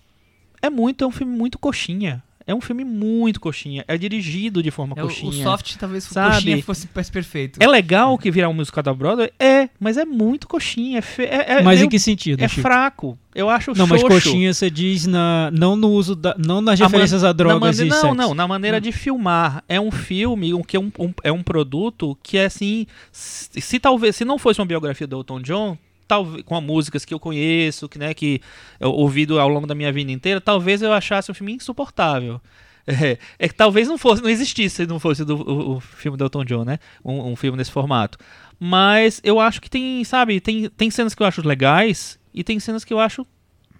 [0.63, 2.23] é muito, é um filme muito coxinha.
[2.49, 3.85] É um filme muito coxinha.
[3.87, 5.29] É dirigido de forma É, coxinha.
[5.31, 6.35] o soft talvez Sabe?
[6.37, 7.59] coxinha fosse mais perfeito.
[7.63, 9.31] É legal que virar um musical da Broadway?
[9.39, 10.99] É, mas é muito coxinha.
[10.99, 12.63] É, fe- é, é Mas meio- em que sentido, é Chico?
[12.63, 13.19] fraco.
[13.35, 14.15] Eu acho Não, mas xoxo.
[14.31, 17.33] coxinha você diz na, não no uso da, não nas A man- referências a na
[17.35, 18.15] drogas mane- e Não, sexo.
[18.17, 19.63] não, na maneira de filmar.
[19.69, 22.87] É um filme um, que é um, um- é um produto que é assim.
[23.13, 25.77] Se, se talvez, se não fosse uma biografia do Elton John,
[26.09, 28.41] talvez com as músicas que eu conheço, que, né, que
[28.81, 32.41] eu ouvido ao longo da minha vida inteira, talvez eu achasse um filme insuportável.
[32.91, 36.17] É, é que talvez não fosse, não existisse se não fosse do, o, o filme
[36.17, 36.79] do Elton John, né?
[37.05, 38.17] Um, um filme nesse formato.
[38.59, 42.59] Mas eu acho que tem, sabe, tem, tem cenas que eu acho legais e tem
[42.59, 43.27] cenas que eu acho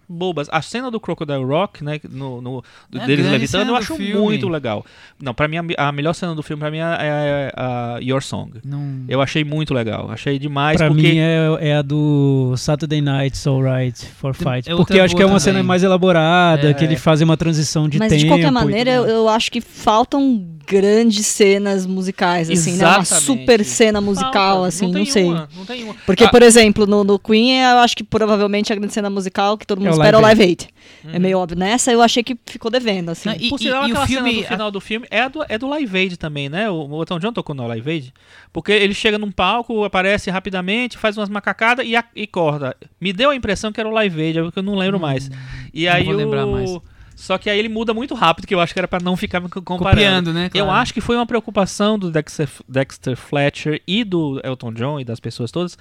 [0.09, 0.49] bobas.
[0.51, 3.77] A cena do Crocodile Rock, né, no, no do- É a deles levitando, cena eu
[3.77, 4.85] acho muito legal.
[5.21, 8.23] Não, pra mim a, a melhor cena do filme pra mim é, é a Your
[8.23, 8.53] Song.
[8.65, 9.05] Não...
[9.09, 13.47] Eu achei muito legal, achei demais Pra porque mim é, é a do Saturday Night's
[13.47, 14.71] Alright for Fight.
[14.71, 15.67] é porque eu acho que é uma cena também.
[15.67, 16.75] mais elaborada, É.
[16.75, 18.23] que eles fazem uma transição de Mas tempo.
[18.23, 22.85] de qualquer maneira, eu, eu acho que faltam grandes cenas musicais, assim, né?
[22.87, 23.25] Uma Exatamente.
[23.27, 25.25] super cena musical, Falta, assim, não, tem sei.
[25.25, 25.95] uma, não tem uma.
[26.05, 29.57] Porque, Ah, por exemplo, no, no Queen, eu acho que provavelmente a grande cena musical
[29.57, 30.69] que todo mundo É espera é o Live Aid.
[31.05, 31.11] Uhum.
[31.13, 31.59] É meio óbvio.
[31.59, 33.29] Nessa eu achei que ficou devendo, assim.
[33.29, 35.59] Não, e- Por sinal, aquela o filme- cena do final do filme é do, é
[35.59, 36.69] do Live Aid também, né?
[36.71, 38.13] O, o Elton John tocou no Live Aid.
[38.53, 42.77] Porque ele chega num palco, aparece rapidamente, faz umas macacadas e, a- e corta.
[43.01, 45.31] Me deu a impressão que era o Live Aid, é porque eu não lembro mais.
[45.73, 46.53] E não aí vou lembrar o...
[46.53, 46.71] mais.
[47.15, 49.41] Só que aí ele muda muito rápido, que eu acho que era pra não ficar
[49.41, 49.79] comparando.
[49.97, 50.49] Copiando, né?
[50.55, 50.81] Eu claro.
[50.81, 55.19] acho que foi uma preocupação do Dexter, Dexter Fletcher e do Elton John e das
[55.19, 55.77] pessoas todas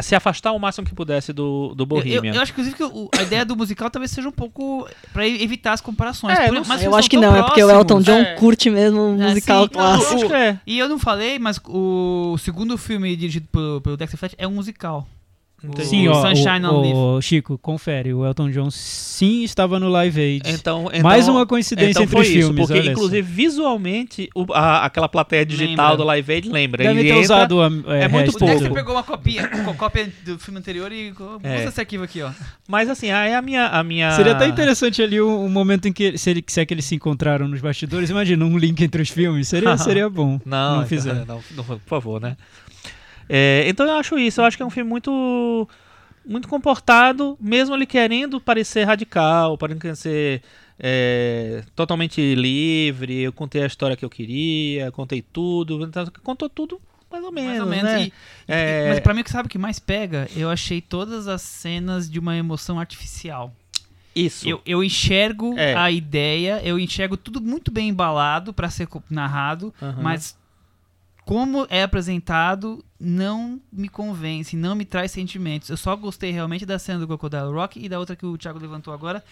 [0.00, 2.34] a se afastar o máximo que pudesse do, do Eu, eu, Bohemian.
[2.34, 5.42] eu acho, inclusive, que o- a ideia do musical talvez seja um pouco pra e-
[5.42, 6.38] evitar as comparações.
[6.38, 8.04] É, não mas eu acho que não, é porque o Elton próximos.
[8.06, 8.34] John É.
[8.34, 9.70] curte mesmo o É, musical sim.
[9.74, 10.14] Não, clássico.
[10.16, 10.58] acho que é.
[10.66, 14.52] E eu não falei, mas o segundo filme dirigido pelo, pelo Dexter Fletcher é um
[14.52, 15.06] musical.
[15.62, 15.84] Entendi.
[15.88, 16.94] Sim, o ó, Sunshine on Leaf.
[16.94, 20.42] o, o Chico, confere, o Elton John sim estava no Live Aid.
[20.50, 24.46] Então, então, Mais uma coincidência então entre foi os isso, filmes, porque inclusive visualmente o-
[24.52, 25.96] a- aquela plateia digital Lembra.
[25.98, 26.82] do Live Aid lembra.
[26.84, 28.46] Deve ele ter entra, usado a, é muito O pouco.
[28.46, 31.64] Dexter pegou uma copia, co- cópia do filme anterior e co- usa É.
[31.66, 32.30] esse arquivo aqui, ó.
[32.68, 35.92] Mas assim, aí a minha a minha Seria até interessante ali um, um momento em
[35.92, 39.02] que se, ele, se é que eles se encontraram nos bastidores, imagina um link entre
[39.02, 40.40] os filmes, seria, seria bom.
[40.44, 41.24] Não, não fizeram.
[41.26, 42.36] não, não, por favor, né?
[43.32, 45.68] É, então eu acho isso, eu acho que é um filme muito
[46.26, 50.42] muito comportado, mesmo ele querendo parecer radical, parecendo ser
[50.78, 53.20] é, totalmente livre.
[53.22, 57.50] Eu contei a história que eu queria, contei tudo, então, contou tudo mais ou menos,
[57.50, 57.90] Mais ou menos.
[57.90, 58.02] né?
[58.02, 58.12] E- e-
[58.48, 58.88] É.
[58.88, 60.28] Mas pra mim, o que sabe o que mais pega?
[60.36, 63.52] Eu achei todas as cenas de uma emoção artificial.
[64.14, 64.46] Isso.
[64.48, 65.74] Eu, eu enxergo É.
[65.74, 70.02] a ideia, eu enxergo tudo muito bem embalado pra ser narrado, Aham.
[70.02, 70.36] mas
[71.24, 75.70] como é apresentado não me convence, não me traz sentimentos.
[75.70, 78.58] Eu só gostei realmente da cena do Crocodile Rock e da outra que o Thiago
[78.58, 79.24] levantou agora,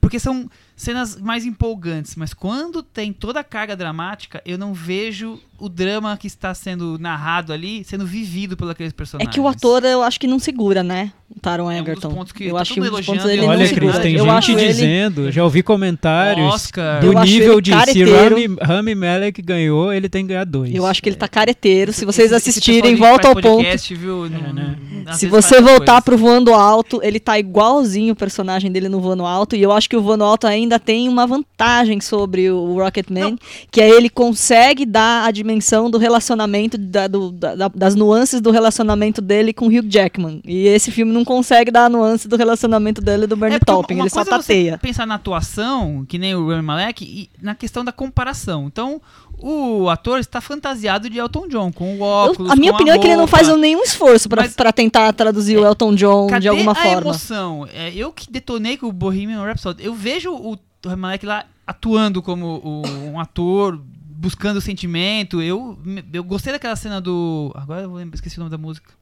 [0.00, 5.40] porque são cenas mais empolgantes, mas quando tem toda a carga dramática, eu não vejo
[5.58, 9.34] o drama que está sendo narrado ali sendo vivido por aqueles É personagens.
[9.34, 11.12] que o ator, eu acho que não segura, né?
[11.34, 12.24] O Taron É um Egerton.
[12.26, 13.92] que eu tá acho que um dos pontos e ele eu não Olha, sei, segura.
[13.92, 14.66] Cris, tem eu gente acho ele...
[14.68, 17.00] dizendo, já ouvi comentários, Oscar.
[17.00, 18.04] do Eu nível de se.
[18.04, 20.72] Rami, Rami Malek ganhou, ele tem que ganhar dois.
[20.74, 21.92] Eu acho que ele tá careteiro.
[21.92, 23.56] Se vocês assistirem, pessoal volta ao faz ponto.
[23.56, 24.76] podcast, viu, não- né?
[25.12, 26.04] Se você voltar coisas.
[26.04, 29.54] pro Voando Alto, ele tá igualzinho o personagem dele no Voando Alto.
[29.54, 33.38] E eu acho que o Voando Alto ainda tem uma vantagem sobre o Rocketman,
[33.70, 38.40] que é ele consegue dar a dimensão do relacionamento, da- do- da- da- das nuances
[38.40, 40.40] do relacionamento dele com o Hugh Jackman.
[40.44, 43.60] E esse filme não consegue dar a nuance do relacionamento dele e do Bernie É,
[43.60, 44.78] Taupin, ele só coisa é você tateia.
[44.78, 48.66] pensar na atuação, que nem o Rami Malek, e na questão da comparação.
[48.66, 49.00] Então,
[49.38, 52.96] o ator está fantasiado de Elton John, com o Eu- óculos, a minha com opinião
[52.96, 56.48] é que ele não faz nenhum esforço pra tentar traduzir o Elton John Cadê de
[56.48, 57.00] alguma a forma.
[57.10, 57.68] emoção?
[57.72, 59.84] É, eu que detonei com o Bohemian Rhapsody.
[59.84, 60.58] Eu vejo o
[60.96, 65.42] Malek lá atuando como o- um ator, buscando sentimento.
[65.42, 65.78] Eu,
[66.12, 67.52] eu gostei daquela cena do...
[67.54, 68.92] Agora eu vou lembrar, esqueci o nome da música.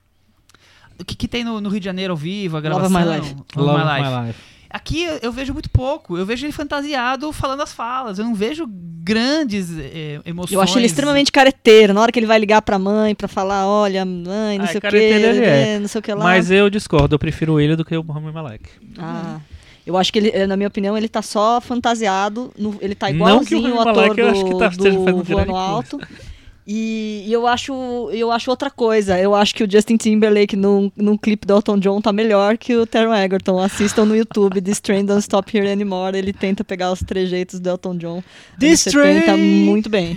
[0.99, 3.01] O que, que tem no, no Rio de Janeiro ao vivo, a Love gravação?
[3.01, 3.37] of My Life.
[3.57, 4.11] Love My Love Life.
[4.21, 4.39] My Life.
[4.71, 6.17] Aqui eu vejo muito pouco.
[6.17, 8.19] Eu vejo ele fantasiado falando as falas.
[8.19, 8.67] Eu não vejo
[9.05, 10.53] grandes eh, emoções.
[10.53, 11.93] Eu acho ele extremamente careteiro.
[11.93, 14.79] Na hora que ele vai ligar pra mãe pra falar, olha, mãe, não Ah, sei
[14.79, 15.79] o que, careteiro ele é.
[15.79, 16.25] não sei o que lá.
[16.25, 18.65] Mas eu discordo, eu prefiro ele do que o Rami Malek.
[18.99, 19.39] Ah,
[19.87, 22.51] eu acho que ele, eh, na minha opinião, ele tá só fantasiado.
[22.59, 24.99] no- ele tá Não que o igualzinho ator Malek eu acho que tá- do, esteja
[25.01, 26.09] fazendo do grande Voando coisa.
[26.67, 27.75] E, e eu acho
[28.13, 29.19] eu acho outra coisa.
[29.19, 32.75] Eu acho que o Justin Timberlake num, num clipe do Elton John tá melhor que
[32.75, 33.59] o Taron Egerton.
[33.59, 36.17] Assistam no YouTube This Train Don't Stop Here Anymore.
[36.17, 38.23] Ele tenta pegar os trejeitos do Elton John.
[38.59, 40.15] This Anos 70, train muito bem.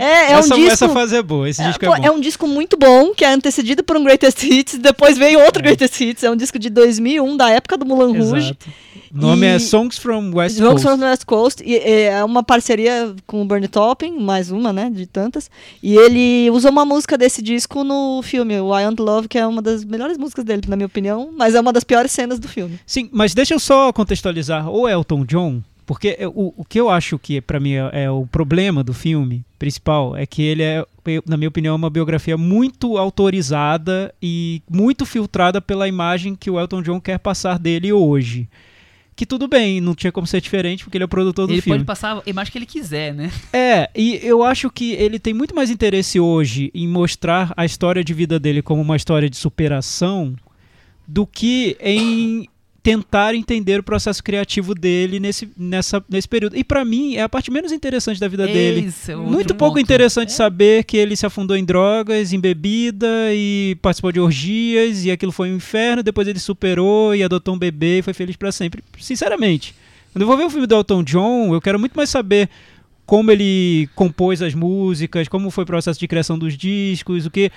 [0.00, 1.96] É, é um essa, disco- essa fase é boa, esse É, disco é bom.
[2.06, 5.62] é um disco muito bom, que é antecedido por um Greatest Hits, depois veio outro
[5.62, 8.66] Greatest Hits, é um disco de 2001, da época do Moulin Rouge, Exato.
[9.14, 10.82] O nome E- é Songs from West Songs Coast.
[10.86, 11.62] from the West Coast.
[11.64, 15.50] E, e é uma parceria com o Bernie Taupin, mais uma, né, de tantas.
[15.82, 19.46] E ele usou uma música desse disco no filme, o I Want Love, que é
[19.46, 22.48] uma das melhores músicas dele, na minha opinião, mas é uma das piores cenas do
[22.48, 22.80] filme.
[22.86, 26.88] Sim, mas deixa eu só contextualizar o Elton John, porque é- o, o que eu
[26.88, 30.84] acho que pra mim é, é o problema do filme principal é que ele é,
[31.26, 36.80] na minha opinião, uma biografia muito autorizada e muito filtrada pela imagem que o Elton
[36.82, 38.48] John quer passar dele hoje.
[39.14, 41.60] Que tudo bem, não tinha como ser diferente porque ele é o produtor do Ele
[41.60, 41.78] filme.
[41.78, 43.30] pode passar a imagem que ele quiser, né?
[43.52, 48.02] É, e eu acho que ele tem muito mais interesse hoje em mostrar a história
[48.02, 50.34] de vida dele como uma história de superação
[51.06, 52.48] do que em
[52.82, 56.56] tentar entender o processo criativo dele nesse, nessa, nesse período.
[56.56, 58.86] E pra mim é a parte menos interessante da vida dele.
[58.88, 59.84] Esse é outro Muito pouco ponto.
[59.84, 65.10] interessante saber que ele se afundou em drogas, em bebida e participou de orgias e
[65.12, 66.02] aquilo foi um inferno.
[66.02, 68.82] Depois ele superou e adotou um bebê e foi feliz pra sempre.
[68.98, 69.74] Sinceramente,
[70.12, 72.50] quando eu vou ver o filme do Elton John, eu quero muito mais saber
[73.12, 77.52] como ele compôs as músicas, como foi o processo de criação dos discos, o que,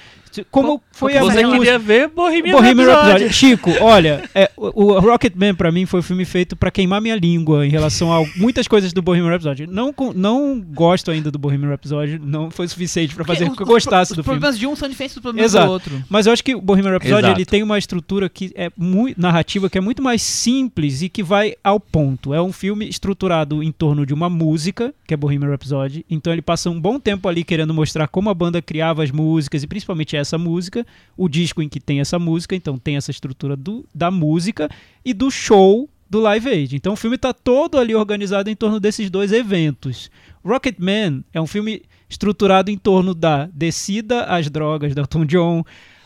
[0.51, 1.59] como foi a Você música.
[1.59, 3.09] queria ver Bohemian, Bohemian Rhapsody.
[3.23, 3.33] Rhapsody.
[3.33, 7.15] Chico, olha, é, o, o Rocketman pra mim foi um filme feito pra queimar minha
[7.15, 9.65] língua em relação a muitas coisas do Bohemian Rhapsody.
[9.65, 13.65] Não, não gosto ainda do Bohemian Rhapsody, não foi suficiente pra fazer com que eu
[13.65, 14.37] gostasse os do filme.
[14.37, 15.67] problemas de um são diferentes dos problemas Exato.
[15.67, 16.03] do outro.
[16.09, 17.39] Mas eu acho que o Bohemian Rhapsody Exato.
[17.39, 21.23] ele tem uma estrutura que é muito narrativa, que é muito mais simples e que
[21.23, 22.33] vai ao ponto.
[22.33, 26.05] É um filme estruturado em torno de uma música, que é Bohemian Rhapsody.
[26.09, 29.63] Então ele passa um bom tempo ali querendo mostrar como a banda criava as músicas
[29.63, 32.55] e principalmente essa música, o disco em que tem essa música.
[32.55, 34.69] Então tem essa estrutura do, da música
[35.03, 36.75] e do show do Live Aid.
[36.75, 40.09] Então o filme está todo ali organizado em torno desses dois eventos.
[40.43, 45.63] Rocketman é um filme estruturado em torno da descida às drogas do Elton John,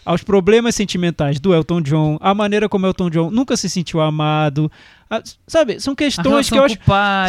[0.10, 4.72] aos problemas sentimentais do Elton John, a maneira como Elton John nunca se sentiu amado.
[5.08, 6.78] a- sabe, são questões que eu acho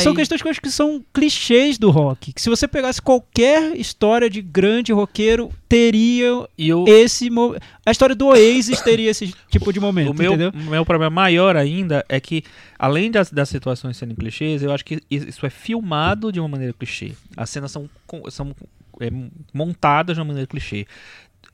[0.02, 2.32] são questões que eu acho que são clichês do rock.
[2.32, 7.90] Que se você pegasse qualquer história de grande roqueiro, teria E o, esse mo- a
[7.90, 10.50] história do Oasis teria esse tipo de momento, o meu, entendeu?
[10.54, 12.42] o meu problema maior ainda é que,
[12.78, 16.72] além das, das situações serem clichês, eu acho que isso é filmado de uma maneira
[16.72, 17.12] clichê.
[17.36, 17.88] As cenas são,
[18.30, 18.54] são
[19.00, 19.10] é,
[19.52, 20.86] montadas de uma maneira clichê.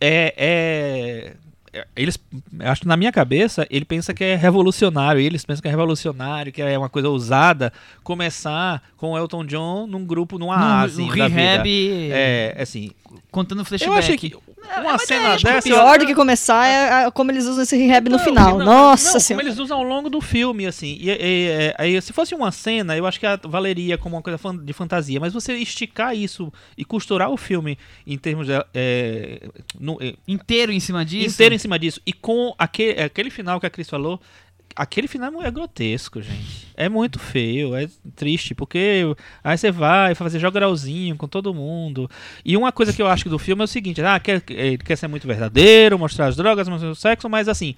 [0.01, 1.37] É, é-
[1.95, 2.19] Eles,
[2.59, 5.71] eu acho que na minha cabeça, ele pensa que é revolucionário, eles pensam que é
[5.71, 10.81] revolucionário, que é uma coisa ousada, começar com o Elton John num grupo, num no,
[10.83, 11.29] no vida.
[11.29, 11.69] rehab,
[12.13, 12.91] É, assim,
[13.31, 13.93] contando flashback.
[13.93, 14.35] eu achei que
[14.81, 15.69] uma cena Acho que o dessa...
[15.69, 18.59] pior do que começar é como eles usam esse rehab no Não, final.
[18.59, 19.45] não, Nossa não, senhora.
[19.45, 20.97] Como eles usam ao longo do filme, assim.
[21.01, 21.15] E, e-
[21.49, 24.73] e- aí, se fosse uma cena, eu acho que a- valeria como uma coisa de
[24.73, 25.21] fantasia.
[25.21, 28.55] Mas você esticar isso e costurar o filme em termos de.
[28.75, 29.41] é,
[29.79, 31.35] no- é, Inteiro em cima disso.
[31.35, 32.01] inteiro em cima disso.
[32.07, 34.21] E com aquele, aquele final que a Cris falou.
[34.75, 36.69] Aquele final é grotesco, gente.
[36.77, 39.07] É muito feio, é triste, porque
[39.43, 42.11] aí você vai fazer jogralzinho com todo mundo.
[42.45, 44.97] E uma coisa que eu acho do filme é o seguinte: ah, quer, ele quer
[44.97, 47.75] ser muito verdadeiro, mostrar as drogas, mostrar o sexo, mas assim,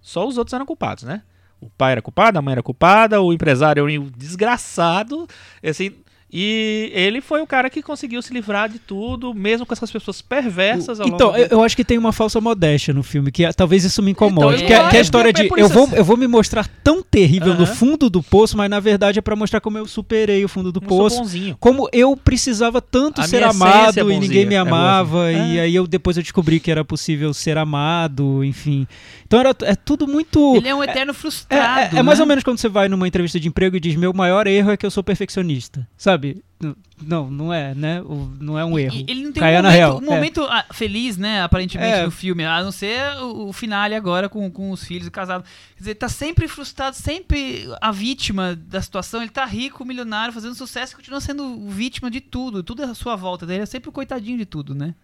[0.00, 1.22] só os outros eram culpados, né?
[1.60, 5.28] O pai era culpado, a mãe era culpada, o empresário era um desgraçado,
[5.62, 5.92] assim.
[6.36, 10.20] E ele foi o cara que conseguiu se livrar de tudo, mesmo com essas pessoas
[10.20, 13.44] perversas ao Então, longo eu, eu acho que tem uma falsa modéstia no filme, que
[13.44, 14.56] é- talvez isso me incomode.
[14.56, 15.94] Então, que, é, eu que é a história é de eu vou, assim.
[15.94, 17.74] eu vou me mostrar tão terrível no Aham.
[17.74, 20.80] fundo do poço, mas na verdade é pra mostrar como eu superei o fundo do
[20.80, 21.18] sou poço.
[21.18, 21.56] bonzinho.
[21.60, 25.30] Como eu precisava tanto A ser essência amado é e bonzinha, ninguém me é amava,
[25.30, 25.60] e É.
[25.60, 28.88] aí eu depois eu descobri que era possível ser amado, enfim.
[29.24, 30.56] Então era, é tudo muito.
[30.56, 31.96] Ele é um eterno É, frustrado.
[31.96, 32.22] é- é mais né?
[32.24, 34.76] ou menos quando você vai numa entrevista de emprego e diz: Meu maior erro é
[34.76, 35.86] que eu sou perfeccionista.
[35.96, 36.23] Sabe?
[36.62, 38.02] N- Não, não é, né?
[38.40, 38.94] Não é um erro.
[38.96, 40.14] E- Ele não tem Caia um momento, real, um é.
[40.14, 42.04] momento ah, feliz, né, aparentemente, É.
[42.04, 45.42] no filme, a não ser o, o finale agora com, com os filhos e casado.
[45.42, 49.20] Quer dizer, ele tá sempre frustrado, sempre a vítima da situação.
[49.20, 52.62] Ele tá rico, milionário, fazendo sucesso e continua sendo vítima de tudo.
[52.62, 53.44] Tudo é à sua volta.
[53.44, 54.94] Ele é sempre o coitadinho de tudo, né?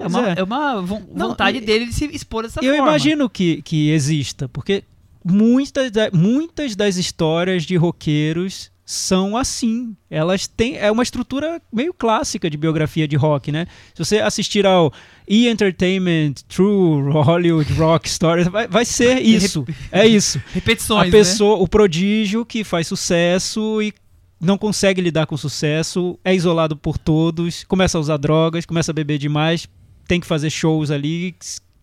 [0.00, 0.34] É uma, é.
[0.38, 2.90] é uma von- Não, vontade e- dele de se expor dessa Eu forma.
[2.90, 4.84] imagino que, que exista, porque
[5.24, 9.94] muitas, muitas das histórias de roqueiros são assim.
[10.08, 10.78] Elas têm.
[10.78, 13.66] É uma estrutura meio clássica de biografia de rock, né?
[13.94, 14.90] Se você assistir ao
[15.28, 19.66] E Entertainment True Hollywood Rock Stories, vai, vai ser isso.
[19.92, 20.40] É isso.
[20.54, 21.10] Repetições, a né?
[21.10, 23.92] pessoa, o prodígio que faz sucesso e
[24.40, 28.90] não consegue lidar com o sucesso, é isolado por todos, começa a usar drogas, começa
[28.90, 29.68] a beber demais,
[30.06, 31.34] tem que fazer shows ali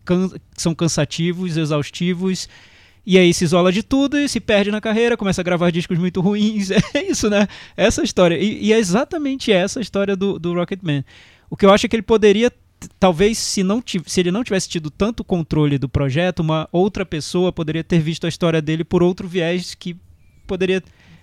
[0.03, 2.49] can- que são cansativos, exaustivos.
[3.06, 5.97] E aí se isola de tudo e se perde na carreira, começa a gravar discos
[5.99, 6.70] muito ruins.
[6.95, 7.47] É isso, né?
[7.76, 8.38] Essa história.
[8.38, 11.03] E, e é exatamente essa a história do, do Rocketman.
[11.49, 12.51] O que eu acho é que ele poderia,
[12.99, 17.51] talvez, se, não se ele não tivesse tido tanto controle do projeto, uma outra pessoa
[17.51, 19.95] poderia ter visto a história dele por outro viés que
[20.47, 20.82] poderia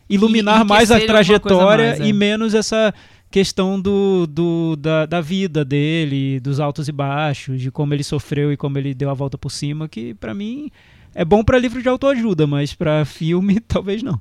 [0.09, 2.07] iluminar mais a trajetória mais, é.
[2.07, 2.93] e menos essa
[3.31, 8.53] questão do, do da, da vida dele, dos altos e baixos, de como ele sofreu
[8.53, 10.71] e como ele deu a volta por cima, que pra mim
[11.15, 14.21] é bom pra livro de autoajuda, mas pra filme talvez não.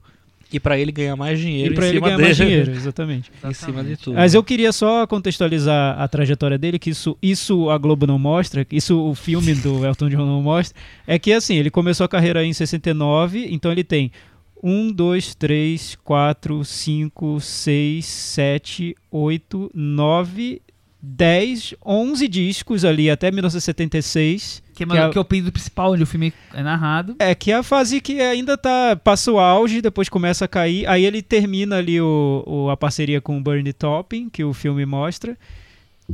[0.54, 2.28] E pra ele ganhar mais dinheiro E pra em ele cima ganhar dele.
[2.28, 3.32] mais dinheiro, exatamente.
[3.44, 4.16] em cima de tudo.
[4.16, 8.66] Mas eu queria só contextualizar a trajetória dele, que isso, isso a Globo não mostra,
[8.66, 10.78] que isso o filme do Elton John não mostra,
[11.08, 14.12] é que assim, ele começou a carreira em 69, então ele tem
[14.62, 20.62] 1, 2, 3, 4, 5, 6, 7, 8, 9,
[21.02, 24.62] 10, 11 discos ali até 1976.
[24.74, 27.16] Que é, que é- que é o período principal onde o filme é narrado.
[27.20, 28.96] É, que é a fase que ainda tá.
[28.96, 30.88] Passa o auge, depois começa a cair.
[30.88, 34.86] Aí ele termina ali o, o- a parceria com o Bernie Taupin, que o filme
[34.86, 35.38] mostra.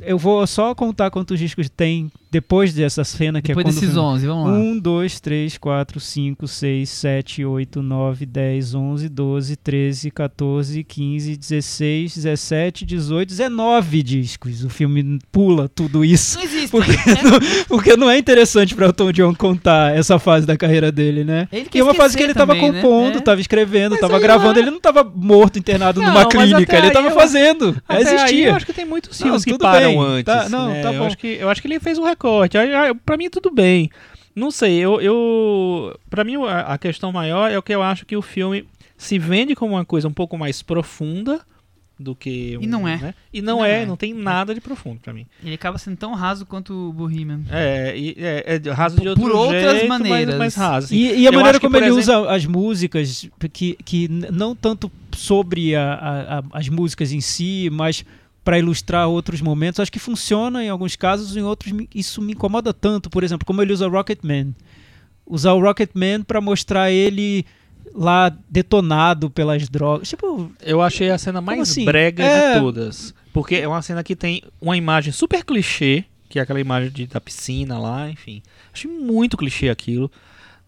[0.01, 3.79] Eu vou só contar quantos discos tem depois dessa cena, que Depois é quando.
[3.81, 4.57] desses 11, vamos lá.
[4.57, 11.35] 1, 2, 3, 4, 5, 6, 7, 8, 9, 10, 11, 12, 13, 14, 15,
[11.35, 14.63] 16, 17, 18, 19 discos.
[14.63, 16.37] O filme pula tudo isso.
[16.37, 16.69] Não existe.
[16.69, 16.91] Porque
[17.23, 21.23] não, porque não é interessante para o Tom John contar essa fase da carreira dele,
[21.23, 21.47] né?
[21.51, 22.81] Ele Que é uma fase que ele tava também, né?
[22.81, 23.21] compondo, É.
[23.21, 24.59] tava escrevendo, Mas tava aí gravando.
[24.59, 27.75] eu- Ele não tava morto, internado Não, numa clínica, ele aí tava eu- fazendo.
[27.87, 28.47] Até aí existia.
[28.49, 29.99] eu acho que tem muitos Não, filmes que tudo param bem.
[29.99, 30.25] antes.
[30.25, 30.81] Tá, não, né?
[30.83, 31.05] tá eu bom.
[31.07, 32.57] acho que eu acho que ele fez um recorte.
[32.57, 33.89] Aí, aí, Pra mim tudo bem.
[34.35, 38.05] Não sei, eu, eu para mim a, a questão maior é o que eu acho
[38.05, 38.65] que o filme
[38.95, 41.41] se vende como uma coisa um pouco mais profunda
[41.99, 42.97] do que E um, não é.
[42.97, 43.13] né?
[43.33, 43.85] E não, Não é, é.
[43.87, 45.25] não tem nada de profundo pra mim.
[45.43, 47.41] Ele acaba sendo tão raso quanto o Bohemian.
[47.49, 50.35] É, e- é, é de- raso de Por outro outras jeito, maneiras.
[50.35, 50.85] mas, mas raso.
[50.85, 50.95] assim.
[50.95, 54.07] E, e a Eu maneira que, como por ele exemplo- usa as músicas, que, que
[54.07, 58.05] não tanto sobre a- a- a- as músicas em si, mas
[58.47, 62.73] para ilustrar outros momentos, acho que funciona em alguns casos, em outros isso me incomoda
[62.73, 63.09] tanto.
[63.09, 64.55] Por exemplo, como ele usa Rocketman.
[65.25, 67.45] Usar o Rocketman para mostrar ele
[67.93, 70.07] lá detonado pelas drogas.
[70.07, 71.83] Tipo, Eu achei a cena mais assim?
[71.83, 72.53] brega É.
[72.53, 73.13] de todas.
[73.33, 77.05] Porque é uma cena que tem uma imagem super clichê, que é aquela imagem de,
[77.05, 78.41] da piscina lá, enfim.
[78.73, 80.09] Achei muito clichê aquilo.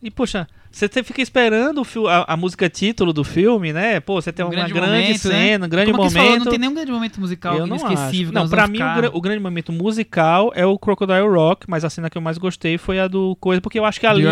[0.04, 4.00] E, poxa, você fica esperando a, a música título do filme, né?
[4.00, 5.36] Pô, você tem Um uma grande grande, momento, né?
[5.36, 6.24] cena, um grande Como momento.
[6.24, 8.32] falou, não tem nenhum grande momento musical eu não inesquecível.
[8.32, 11.90] Não, nós pra mim o, o grande momento musical é o Crocodile Rock, mas a
[11.90, 14.24] cena que eu mais gostei foi a do coisa, porque eu acho que ali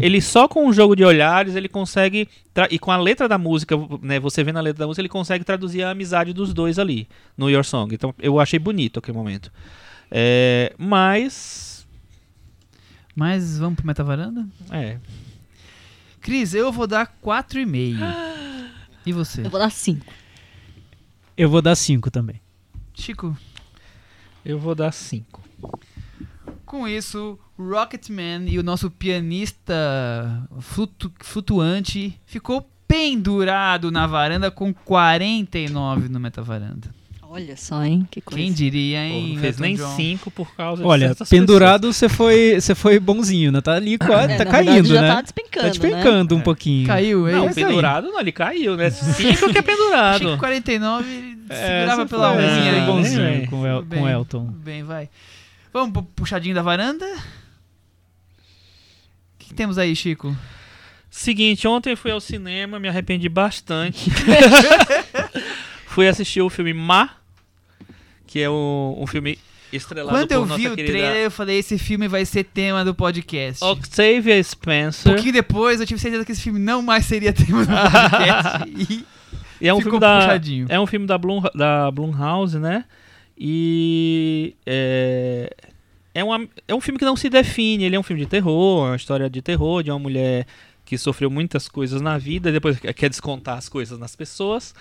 [0.00, 2.28] ele só com o jogo de olhares, ele consegue.
[2.70, 4.18] E com a letra da música, né?
[4.18, 7.06] Você vendo a letra da música, ele consegue traduzir a amizade dos dois ali
[7.36, 7.94] no Your Song.
[7.94, 9.52] Então eu achei bonito aquele momento.
[10.10, 11.86] É, mas.
[13.14, 14.46] Mas vamos pro Metavaranda?
[14.70, 14.96] É.
[16.26, 17.96] Cris, eu vou dar 4,5.
[19.06, 19.42] E você?
[19.46, 20.04] Eu vou dar 5.
[21.36, 22.40] eu vou dar 5 também.
[22.92, 23.36] Chico,
[24.44, 25.40] Eu vou dar 5.
[26.64, 29.72] com isso, Rocketman e o nosso pianista
[30.60, 36.92] flutu- flutuante ficou pendurado na varanda com 49 no Metavaranda.
[37.28, 38.06] Olha só, hein?
[38.10, 38.42] Que coisa.
[38.42, 39.34] Quem diria, hein?
[39.34, 39.96] não fez Elton nem John?
[39.96, 43.60] 5 por causa Olha, pendurado você foi, você foi bonzinho, né?
[43.60, 45.08] Tá ali quase, É, tá caindo, verdade, já né?
[45.14, 46.42] tá despencando, Tá despencando um É.
[46.42, 46.86] pouquinho.
[46.86, 47.34] Caiu, hein?
[47.34, 47.66] Não, Vai cair.
[47.66, 48.90] pendurado não, ele caiu, né?
[48.90, 50.18] 5 que é pendurado.
[50.30, 53.46] Chico 49 ele É, segurava pela foi- unha foi bonzinho né?
[53.48, 54.44] com, El, com bem, Elton.
[54.44, 55.08] Bem, vai.
[55.72, 57.04] Vamos pro puxadinho da varanda?
[57.06, 57.18] O
[59.38, 60.34] que, que temos aí, Chico?
[61.10, 64.10] Seguinte, ontem eu fui ao cinema, me arrependi bastante.
[65.96, 67.08] fui assistir o filme Ma,
[68.26, 69.38] que é um, um filme
[69.72, 72.94] estrelado Quando eu vi o querida trailer, eu falei: esse filme vai ser tema do
[72.94, 73.64] podcast.
[73.64, 75.10] Octavia Um Spencer.
[75.10, 78.68] pouquinho depois, eu tive certeza que esse filme não mais seria tema do podcast.
[78.92, 79.06] e
[79.58, 80.66] E é um filme da puxadinho.
[80.68, 82.84] é um filme da Blum da Blumhouse, né?
[83.38, 85.50] E é
[86.12, 88.86] é, uma, é um filme que não se define, ele é um filme de terror,
[88.86, 90.46] uma história de terror de uma mulher
[90.86, 94.74] que sofreu muitas coisas na vida e depois quer descontar as coisas nas pessoas.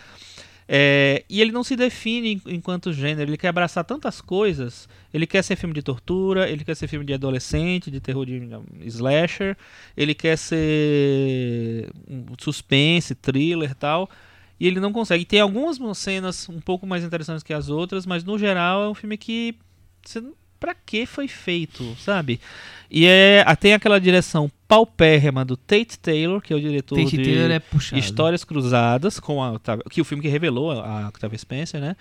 [0.67, 4.89] É, e ele não se define en- enquanto gênero, ele quer abraçar tantas coisas.
[5.13, 8.41] Ele quer ser filme de tortura, ele quer ser filme de adolescente, de terror de
[8.87, 9.55] slasher,
[9.95, 11.89] ele quer ser
[12.39, 14.09] suspense, thriller e tal.
[14.59, 15.25] E ele não consegue.
[15.25, 18.93] Tem algumas cenas um pouco mais interessantes que as outras, mas no geral é um
[18.95, 19.55] filme que.
[20.03, 20.23] Você,
[20.65, 22.41] pra que foi feito, sabe?
[22.89, 27.37] E é, tem aquela direção paupérrima do Tate Taylor, que é o diretor Tate de
[27.37, 27.99] é.
[27.99, 29.59] Histórias Cruzadas, com a,
[29.91, 31.95] que o filme que revelou a Octavia Spencer, né?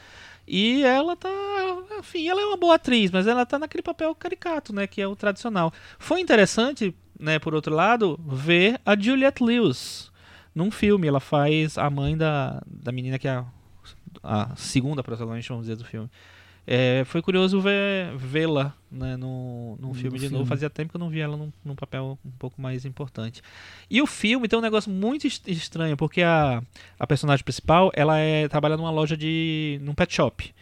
[0.48, 1.28] E ela tá.
[1.98, 4.86] Enfim, ela é uma boa atriz, mas ela tá naquele papel caricato, né?
[4.86, 5.70] Que é o tradicional.
[5.98, 10.10] Foi interessante, né, por outro lado, ver a Juliette Lewis
[10.54, 11.06] num filme.
[11.06, 13.44] Ela faz a mãe da, da menina que é a,
[14.22, 16.08] a segunda protagonista, vamos dizer, do filme.
[16.66, 20.38] É, foi curioso ver- vê-la né, no, num No filme de filme.
[20.38, 20.48] novo.
[20.48, 23.42] Fazia tempo que eu não vi ela num, num papel um pouco mais importante.
[23.90, 26.62] E o filme tem um negócio muito est- estranho, porque a,
[26.98, 29.78] a personagem principal ela é, trabalha numa loja de.
[29.82, 30.54] num pet shop.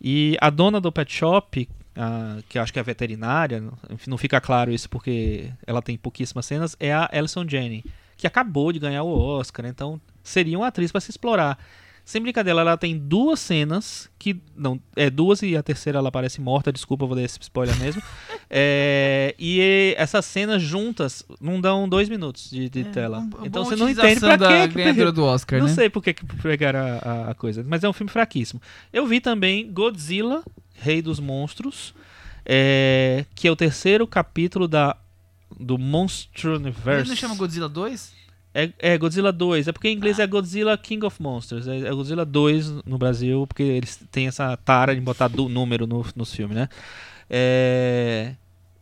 [0.00, 3.62] E a dona do pet shop, a- que acho que é veterinária,
[4.06, 7.84] não fica claro isso porque ela tem pouquíssimas cenas, é a Alison Janney,
[8.16, 11.58] que acabou de ganhar o Oscar, então seria uma atriz para se explorar.
[12.04, 14.38] Sem brincadeira, ela tem duas cenas que.
[14.54, 17.76] Não, é duas e a terceira ela parece morta, desculpa, eu vou dar esse spoiler
[17.78, 18.02] mesmo.
[18.56, 23.18] É, e essas cenas juntas não dão dois minutos de, de tela.
[23.18, 25.72] Um- então você não entende pra da que ganhadora do Oscar, não né?
[25.72, 28.60] sei por que que pegaram a, a- coisa, mas é um filme fraquíssimo.
[28.92, 30.44] Eu vi também Godzilla,
[30.74, 31.94] Rei dos Monstros,
[32.44, 34.94] é, que é o terceiro capítulo da
[35.58, 37.08] do Monster Ele Universe.
[37.08, 38.12] não chama Godzilla 2?
[38.54, 41.90] É, é Godzilla 2, é porque em inglês é Godzilla King of Monsters, é, é
[41.90, 46.32] Godzilla 2 no Brasil, porque eles têm essa tara de botar do número no, nos
[46.32, 46.68] filmes, né?
[47.28, 48.34] É,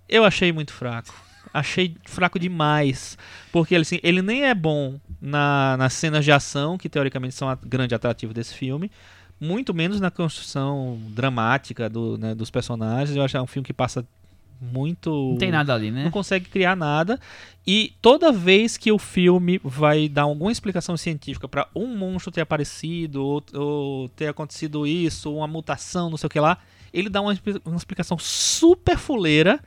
[0.06, 1.14] eu achei muito fraco.
[1.54, 3.16] Achei fraco demais.
[3.50, 7.54] Porque assim, ele nem é bom na, nas cenas de ação, que teoricamente são a
[7.54, 8.90] grande atrativo desse filme.
[9.40, 13.16] Muito menos na construção dramática do, né, dos personagens.
[13.16, 14.06] Eu acho que é um filme que passa
[14.62, 15.10] muito.
[15.30, 16.04] Não tem nada ali, né?
[16.04, 17.18] Não consegue criar nada.
[17.66, 22.40] E toda vez que o filme vai dar alguma explicação científica para um monstro ter
[22.40, 26.58] aparecido, ou, ou ter acontecido isso, uma mutação, não sei o que lá,
[26.92, 29.60] ele dá uma, uma explicação super fuleira.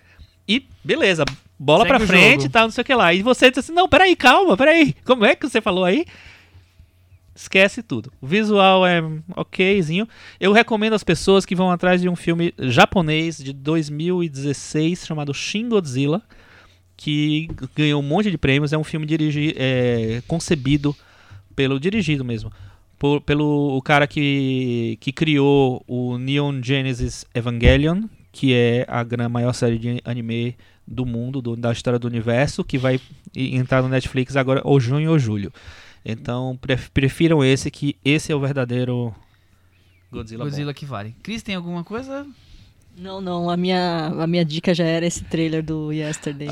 [0.47, 1.25] E beleza,
[1.57, 3.13] bola Segue pra frente e tal, não sei o que lá.
[3.13, 4.93] E você diz assim: não, peraí, calma, peraí.
[5.05, 6.05] Como é que você falou aí?
[7.35, 8.11] Esquece tudo.
[8.21, 9.03] O visual é
[9.35, 10.07] okzinho.
[10.39, 15.67] Eu recomendo às pessoas que vão atrás de um filme japonês de 2016 chamado Shin
[15.69, 16.21] Godzilla,
[16.95, 18.71] que ganhou um monte de prêmios.
[18.73, 20.95] É um filme dirigi é, concebido
[21.55, 22.51] pelo dirigido mesmo.
[22.97, 29.51] por- pelo o cara que, que criou o Neon Genesis Evangelion, que é a maior
[29.53, 30.55] série de anime
[30.87, 32.97] do mundo, do- da história do universo, que vai
[33.35, 35.51] entrar no Netflix agora ou junho ou julho.
[36.05, 39.13] Então pref- prefiram esse, que esse é o verdadeiro
[40.11, 40.43] Godzilla.
[40.43, 40.49] bom.
[40.49, 41.15] Godzilla que vale.
[41.23, 42.25] Cris, tem alguma coisa?
[42.97, 46.47] Não, não, a minha, a minha dica já era esse trailer do Yesterday,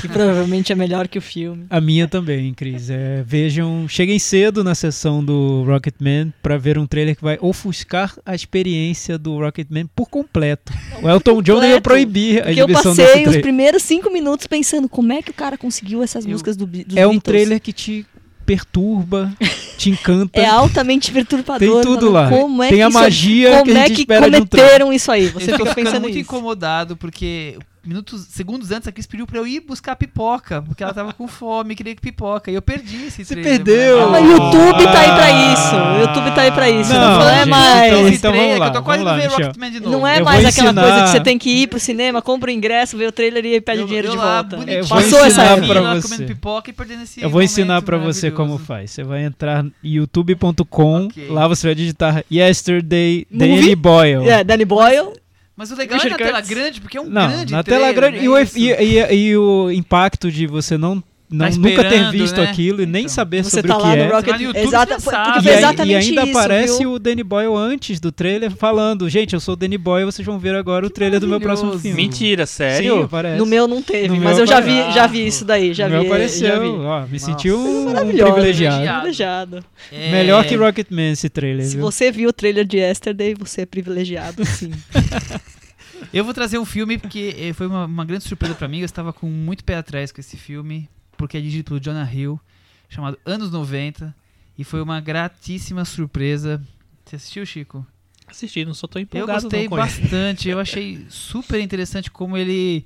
[0.00, 1.66] que provavelmente é melhor que o filme.
[1.70, 2.90] A minha também, Cris.
[2.90, 8.18] É, vejam, cheguem cedo na sessão do Rocketman pra ver um trailer que vai ofuscar
[8.26, 10.72] a experiência do Rocketman por completo.
[11.00, 14.48] O Elton John ia proibir a Porque eu exibição desse passei os primeiros cinco minutos
[14.48, 17.22] pensando como é que o cara conseguiu essas Eu- músicas do, dos É um Beatles.
[17.22, 18.04] trailer que te
[18.48, 19.30] perturba,
[19.76, 20.40] te encanta.
[20.40, 21.58] É altamente perturbador.
[21.58, 22.12] Tem tudo mano.
[22.12, 22.28] lá.
[22.30, 24.36] Como é Tem que a isso- magia Como que a é gente que espera de
[24.36, 25.28] um cometeram isso aí?
[25.28, 26.20] Você eu fica pensando muito nisso.
[26.20, 27.58] incomodado porque
[27.88, 31.26] minutos, segundos antes a Cris pediu pra eu ir buscar pipoca, porque ela tava com
[31.26, 34.10] fome, queria que pipoca, e eu perdi esse Você trailer, perdeu.
[34.10, 35.76] Mas o YouTube tá aí pra isso.
[35.76, 36.92] O YouTube tá aí pra isso.
[36.92, 37.86] Não, Não, é gente, mais.
[37.92, 39.30] então- Esse então trailer vamos lá, que eu tô quase lá, Michel.
[39.30, 39.90] Rocketman de novo.
[39.96, 42.50] Não é Eu mais aquela ensinar- coisa que você tem que ir pro cinema, compra
[42.50, 44.70] o ingresso, vê o trailer e pede Eu- o dinheiro eu de lá, volta.
[44.70, 45.66] Eu vou Passou essa ensinar época.
[45.68, 46.02] pra lá você.
[46.08, 48.90] comendo pipoca e perdendo esse Eu vou ensinar pra você como faz.
[48.90, 51.26] Você vai entrar em youtube.com, Ok.
[51.30, 53.60] lá você vai digitar Yesterday Movie?
[53.60, 54.28] Danny Boyle.
[54.28, 55.12] É, Danny Boyle.
[55.58, 56.56] Mas o legal é Richard na tela Curtis.
[56.56, 58.18] grande, porque é um Não, grande na tela trailer, grande.
[58.18, 58.56] né, E o, isso?
[58.56, 62.44] e, e- e o impacto de você não, não Tá nunca ter visto né?
[62.50, 63.14] aquilo e nem Então.
[63.14, 64.06] saber Você sobre tá o que lá é.
[64.06, 65.18] no Rocket no YouTube, Exata, porque
[65.48, 66.92] E, e ainda isso, aparece viu?
[66.92, 70.38] o Danny Boyle antes do trailer falando: Gente, eu sou o Danny Boyle, vocês vão
[70.38, 71.96] ver agora o trailer do meu próximo filme.
[72.02, 73.02] Mentira, Sim, sério?
[73.02, 73.38] aparece.
[73.38, 75.90] No meu não teve, No mas eu já vi, já vi isso daí, já no
[75.90, 75.96] vi.
[76.00, 76.60] meu Já apareceu.
[76.60, 76.68] vi.
[76.68, 77.18] Ó, me Nossa.
[77.26, 78.32] senti um Maravilhoso.
[78.32, 78.82] privilegiado.
[78.92, 79.64] Privilegiado.
[79.92, 81.82] É, Melhor que Rocketman esse trailer, Se viu?
[81.82, 84.70] você viu o trailer de Yesterday, você é privilegiado, sim.
[86.12, 88.78] Eu vou trazer um filme porque eh, foi uma, uma grande surpresa pra mim.
[88.78, 90.88] Eu estava com muito pé atrás com esse filme,
[91.18, 92.40] porque é dirigido pelo Jonah Hill,
[92.88, 94.14] chamado Anos 90,
[94.56, 96.62] e foi uma gratíssima surpresa.
[97.04, 97.86] Você assistiu, Chico?
[98.26, 99.84] Assisti, não tão Eu empolgado gostei com ele.
[99.84, 100.48] bastante.
[100.48, 102.84] Eu achei super interessante como ele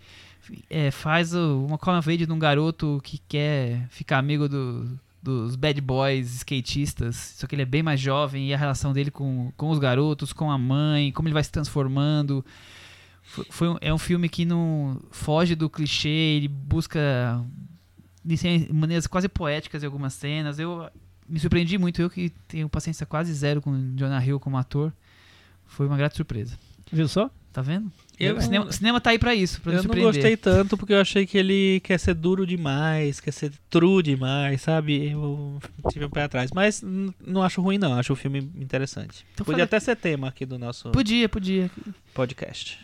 [0.71, 6.35] eh, faz uma age de um garoto que quer ficar amigo do- dos bad boys
[6.37, 7.35] skatistas.
[7.39, 10.33] Só que ele é bem mais jovem e a relação dele com, com os garotos,
[10.33, 12.45] com a mãe, como ele vai se transformando.
[13.23, 17.45] Foi, foi um- é um filme que não foge do clichê, ele busca
[18.25, 20.59] de maneiras quase poéticas em algumas cenas.
[20.59, 20.89] Eu
[21.29, 24.93] me surpreendi muito, eu que tenho paciência quase zero com Jonah Hill como ator.
[25.67, 26.59] Foi uma grata surpresa.
[26.93, 27.31] Viu só?
[27.53, 27.91] Tá vendo?
[28.19, 30.13] Eu- o, cinema, o cinema tá aí pra isso, pra Eu não surpreender.
[30.15, 34.63] gostei tanto porque eu achei que ele quer ser duro demais, quer ser true demais,
[34.63, 35.11] sabe?
[35.11, 35.59] Eu
[35.91, 36.51] tive um pé atrás.
[36.55, 36.83] Mas
[37.27, 37.95] não acho ruim, não.
[37.95, 39.27] Acho o filme interessante.
[39.35, 41.71] Então Podia até ser tema aqui do nosso Podia, podia.
[42.15, 42.79] podcast.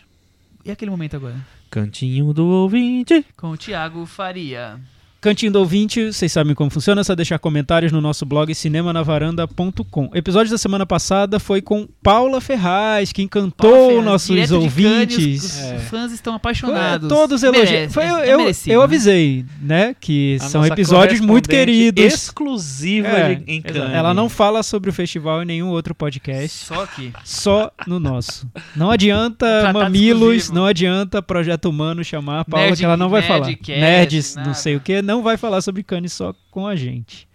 [0.64, 1.36] E aquele momento agora?
[1.70, 3.24] Cantinho do ouvinte.
[3.36, 4.78] Com o Thiago Faria.
[5.20, 10.10] Cantinho do ouvinte, vocês sabem como funciona, é só deixar comentários no nosso blog cinemanavaranda.com.
[10.14, 15.42] Episódio da semana passada foi com Paula Ferraz, que encantou Ferraz, nossos ouvintes.
[15.44, 15.76] Os, É.
[15.76, 17.08] os fãs estão apaixonados.
[17.08, 17.68] Todos elogiaram.
[17.72, 18.84] Merece, Foi, é- eu, é eu, merecido, eu né?
[18.84, 19.96] avisei, né?
[20.00, 22.04] Que A são episódios muito queridos.
[22.04, 23.74] Exclusiva É, de- em exato.
[23.74, 23.94] Cannes.
[23.96, 26.64] Ela não fala sobre o festival em nenhum outro podcast.
[26.66, 27.12] Só aqui.
[27.24, 28.46] Só no nosso.
[28.76, 30.54] Não adianta Tratado Mamilos, exclusivo.
[30.54, 33.48] não adianta Projeto Humano chamar a Paula, Nerd- que ela não vai falar.
[33.66, 34.46] Nerds, nada.
[34.46, 37.26] não sei o que, não vai falar sobre Cannes só com a gente.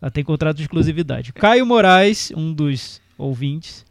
[0.00, 1.32] Ela tem contrato de exclusividade.
[1.32, 3.84] Caio Moraes, um dos ouvintes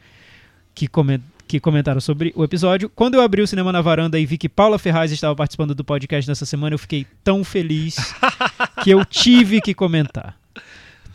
[0.74, 2.90] que, comen- que comentaram sobre o episódio.
[2.90, 5.84] Quando eu abri o Cinema na Varanda e vi que Paula Ferraz estava participando do
[5.84, 7.98] podcast nessa semana, eu fiquei tão feliz
[8.84, 10.38] que eu tive que comentar.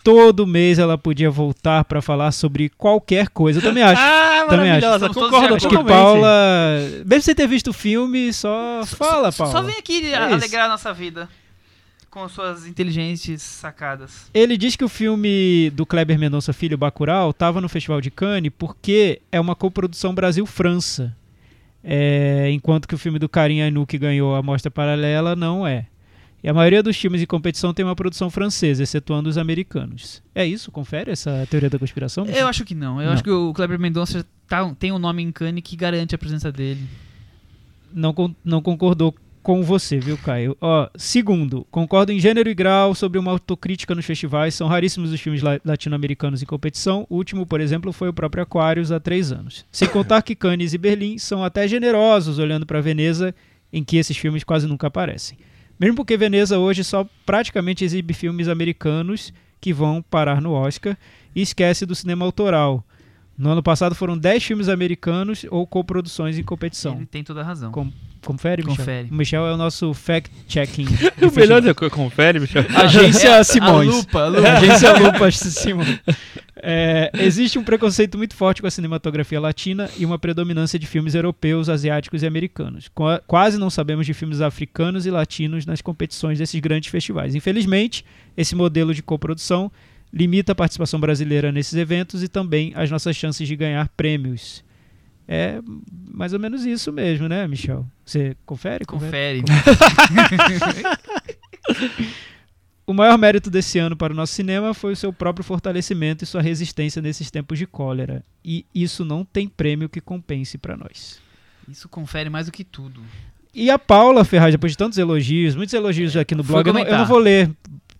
[0.05, 3.59] Todo mês ela podia voltar para falar sobre qualquer coisa.
[3.59, 4.01] Eu também acho.
[4.01, 5.13] Ah, Também acho.
[5.15, 5.77] Concordo Acho que.
[5.85, 6.29] Paula,
[7.05, 9.53] mesmo sem ter visto o filme, só fala, Paula.
[9.53, 10.35] Só vem aqui É isso.
[10.35, 11.29] alegrar a nossa vida.
[12.11, 14.29] Com suas inteligentes sacadas.
[14.35, 18.51] Ele diz que o filme do Kleber Mendonça Filho, Bacurau, estava no Festival de Cannes
[18.59, 21.17] porque é uma coprodução Brasil-França.
[21.85, 25.87] É, enquanto que o filme do Karim Ainu, que ganhou a mostra paralela, não é.
[26.43, 30.23] E a maioria dos filmes de competição tem uma produção francesa, excetuando os americanos.
[30.35, 30.71] É isso?
[30.73, 32.25] Confere essa teoria da conspiração?
[32.27, 33.01] Eu acho que não.
[33.01, 33.13] Eu Não.
[33.13, 36.51] acho que o Kleber Mendonça tá- tem um nome em Cannes que garante a presença
[36.51, 36.81] dele.
[37.93, 40.57] não, não concordou com você, viu, Caio?
[40.61, 44.55] Ó, segundo, concordo em gênero e grau sobre uma autocrítica nos festivais.
[44.55, 47.07] São raríssimos os filmes la- latino-americanos em competição.
[47.09, 49.65] O último, por exemplo, foi o próprio Aquarius há três anos.
[49.73, 53.35] Sem contar que Cannes e Berlim são até generosos olhando para Veneza,
[53.73, 55.39] em que esses filmes quase nunca aparecem.
[55.79, 60.97] Mesmo porque Veneza hoje só praticamente exibe filmes americanos que vão parar no Oscar
[61.35, 62.85] e esquece do cinema autoral.
[63.41, 66.97] No ano passado foram 10 filmes americanos ou coproduções em competição.
[66.97, 67.73] Ele tem toda a razão.
[67.73, 67.91] Com-
[68.23, 68.77] Confere, Michel?
[68.77, 69.09] Confere.
[69.11, 70.85] O Michel é o nosso fact-checking.
[71.27, 72.67] O melhor é confere, Michel.
[72.77, 73.89] Agência Simões.
[73.89, 74.49] A lupa, a lupa.
[74.53, 75.99] Agência Lupa Simões.
[76.63, 81.15] É, existe um preconceito muito forte com a cinematografia latina e uma predominância de filmes
[81.15, 82.89] europeus, asiáticos e americanos.
[82.95, 87.35] Qua- Quase não sabemos de filmes africanos e latinos nas competições desses grandes festivais.
[87.35, 88.05] Infelizmente,
[88.37, 89.73] esse modelo de coprodução
[90.13, 94.65] limita a participação brasileira nesses eventos e também as nossas chances de ganhar prêmios.
[95.27, 95.61] É
[96.13, 97.87] mais ou menos isso mesmo, né, Michel?
[98.05, 98.85] Você confere?
[98.85, 99.43] Confere.
[102.91, 106.27] O maior mérito desse ano para o nosso cinema foi o seu próprio fortalecimento e
[106.27, 108.25] sua resistência nesses tempos de cólera.
[108.45, 111.21] E isso não tem prêmio que compense para nós.
[111.69, 113.01] Isso confere mais do que tudo.
[113.55, 116.83] E a Paula Ferraz, depois de tantos elogios, muitos elogios aqui no blog, eu não,
[116.83, 117.51] eu não vou ler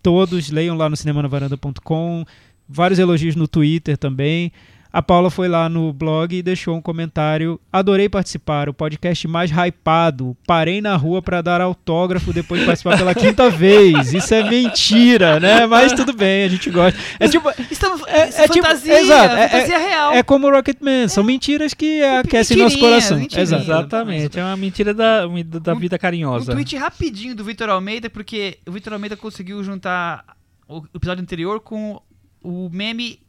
[0.01, 2.25] todos, leiam lá no cinemanavaranda.com,
[2.67, 4.51] vários elogios no Twitter também.
[4.93, 7.59] A Paula foi lá no blog e deixou um comentário.
[7.71, 10.35] Adorei participar, o podcast mais hypado.
[10.45, 14.13] Parei na rua para dar autógrafo depois de participar pela quinta vez.
[14.13, 15.65] Isso é mentira, né?
[15.65, 16.99] Mas tudo bem, a gente gosta.
[17.19, 20.11] É tipo, Estamos, É- é, é tipo- fantasia, exato, é- fantasia real.
[20.13, 23.17] é como o Rocketman, são mentiras que aquecem nosso coração.
[23.37, 25.21] Exatamente, é uma mentira da,
[25.61, 26.51] da vida Um carinhosa.
[26.51, 30.25] tweet rapidinho do Vitor Almeida, porque o Vitor Almeida conseguiu juntar
[30.67, 32.01] o episódio anterior com
[32.43, 33.19] o meme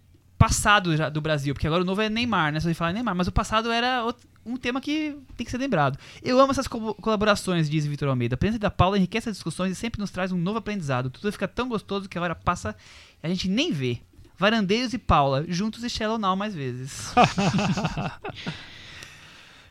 [0.47, 2.61] passado já do Brasil, porque agora o novo é Neymar, né?
[2.61, 5.59] Só de falar Neymar, mas o passado era out- um tema que tem que ser
[5.59, 5.97] lembrado.
[6.23, 8.35] Eu amo essas co- colaborações, diz Vitor Almeida.
[8.35, 11.11] A presença da Paula enriquece as discussões e sempre nos traz um novo aprendizado.
[11.11, 12.75] Tudo fica tão gostoso que a hora passa
[13.23, 13.99] e a gente nem vê.
[14.37, 17.13] Varandeiros e Paula, juntos e Shallow Now mais vezes.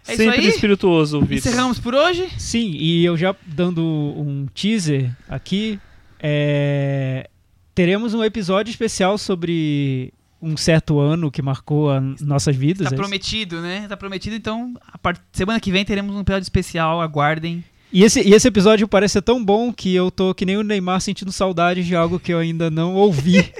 [0.08, 0.48] É isso Sempre aí?
[0.48, 1.38] espirituoso, Vitor.
[1.38, 2.28] Encerramos por hoje?
[2.40, 5.80] Sim, e eu já dando um teaser aqui,
[6.20, 7.30] é,
[7.76, 10.12] teremos um episódio especial sobre
[10.42, 12.86] um certo ano que marcou as nossas vidas.
[12.86, 13.02] Tá é isso?
[13.02, 13.86] prometido, né?
[13.88, 15.20] Tá prometido, então a part...
[15.32, 17.64] semana que vem teremos um episódio especial, aguardem.
[17.94, 20.64] E esse, e esse episódio parece ser tão bom que eu tô que nem o
[20.64, 23.54] Neymar sentindo saudade de algo que eu ainda não ouvi.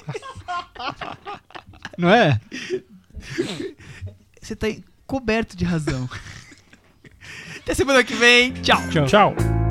[1.98, 2.40] não é?
[4.42, 4.68] Você tá
[5.06, 6.10] coberto de razão.
[7.62, 8.54] Até semana que vem.
[8.54, 8.82] Tchau.
[8.90, 9.06] Tchau.
[9.06, 9.71] Tchau.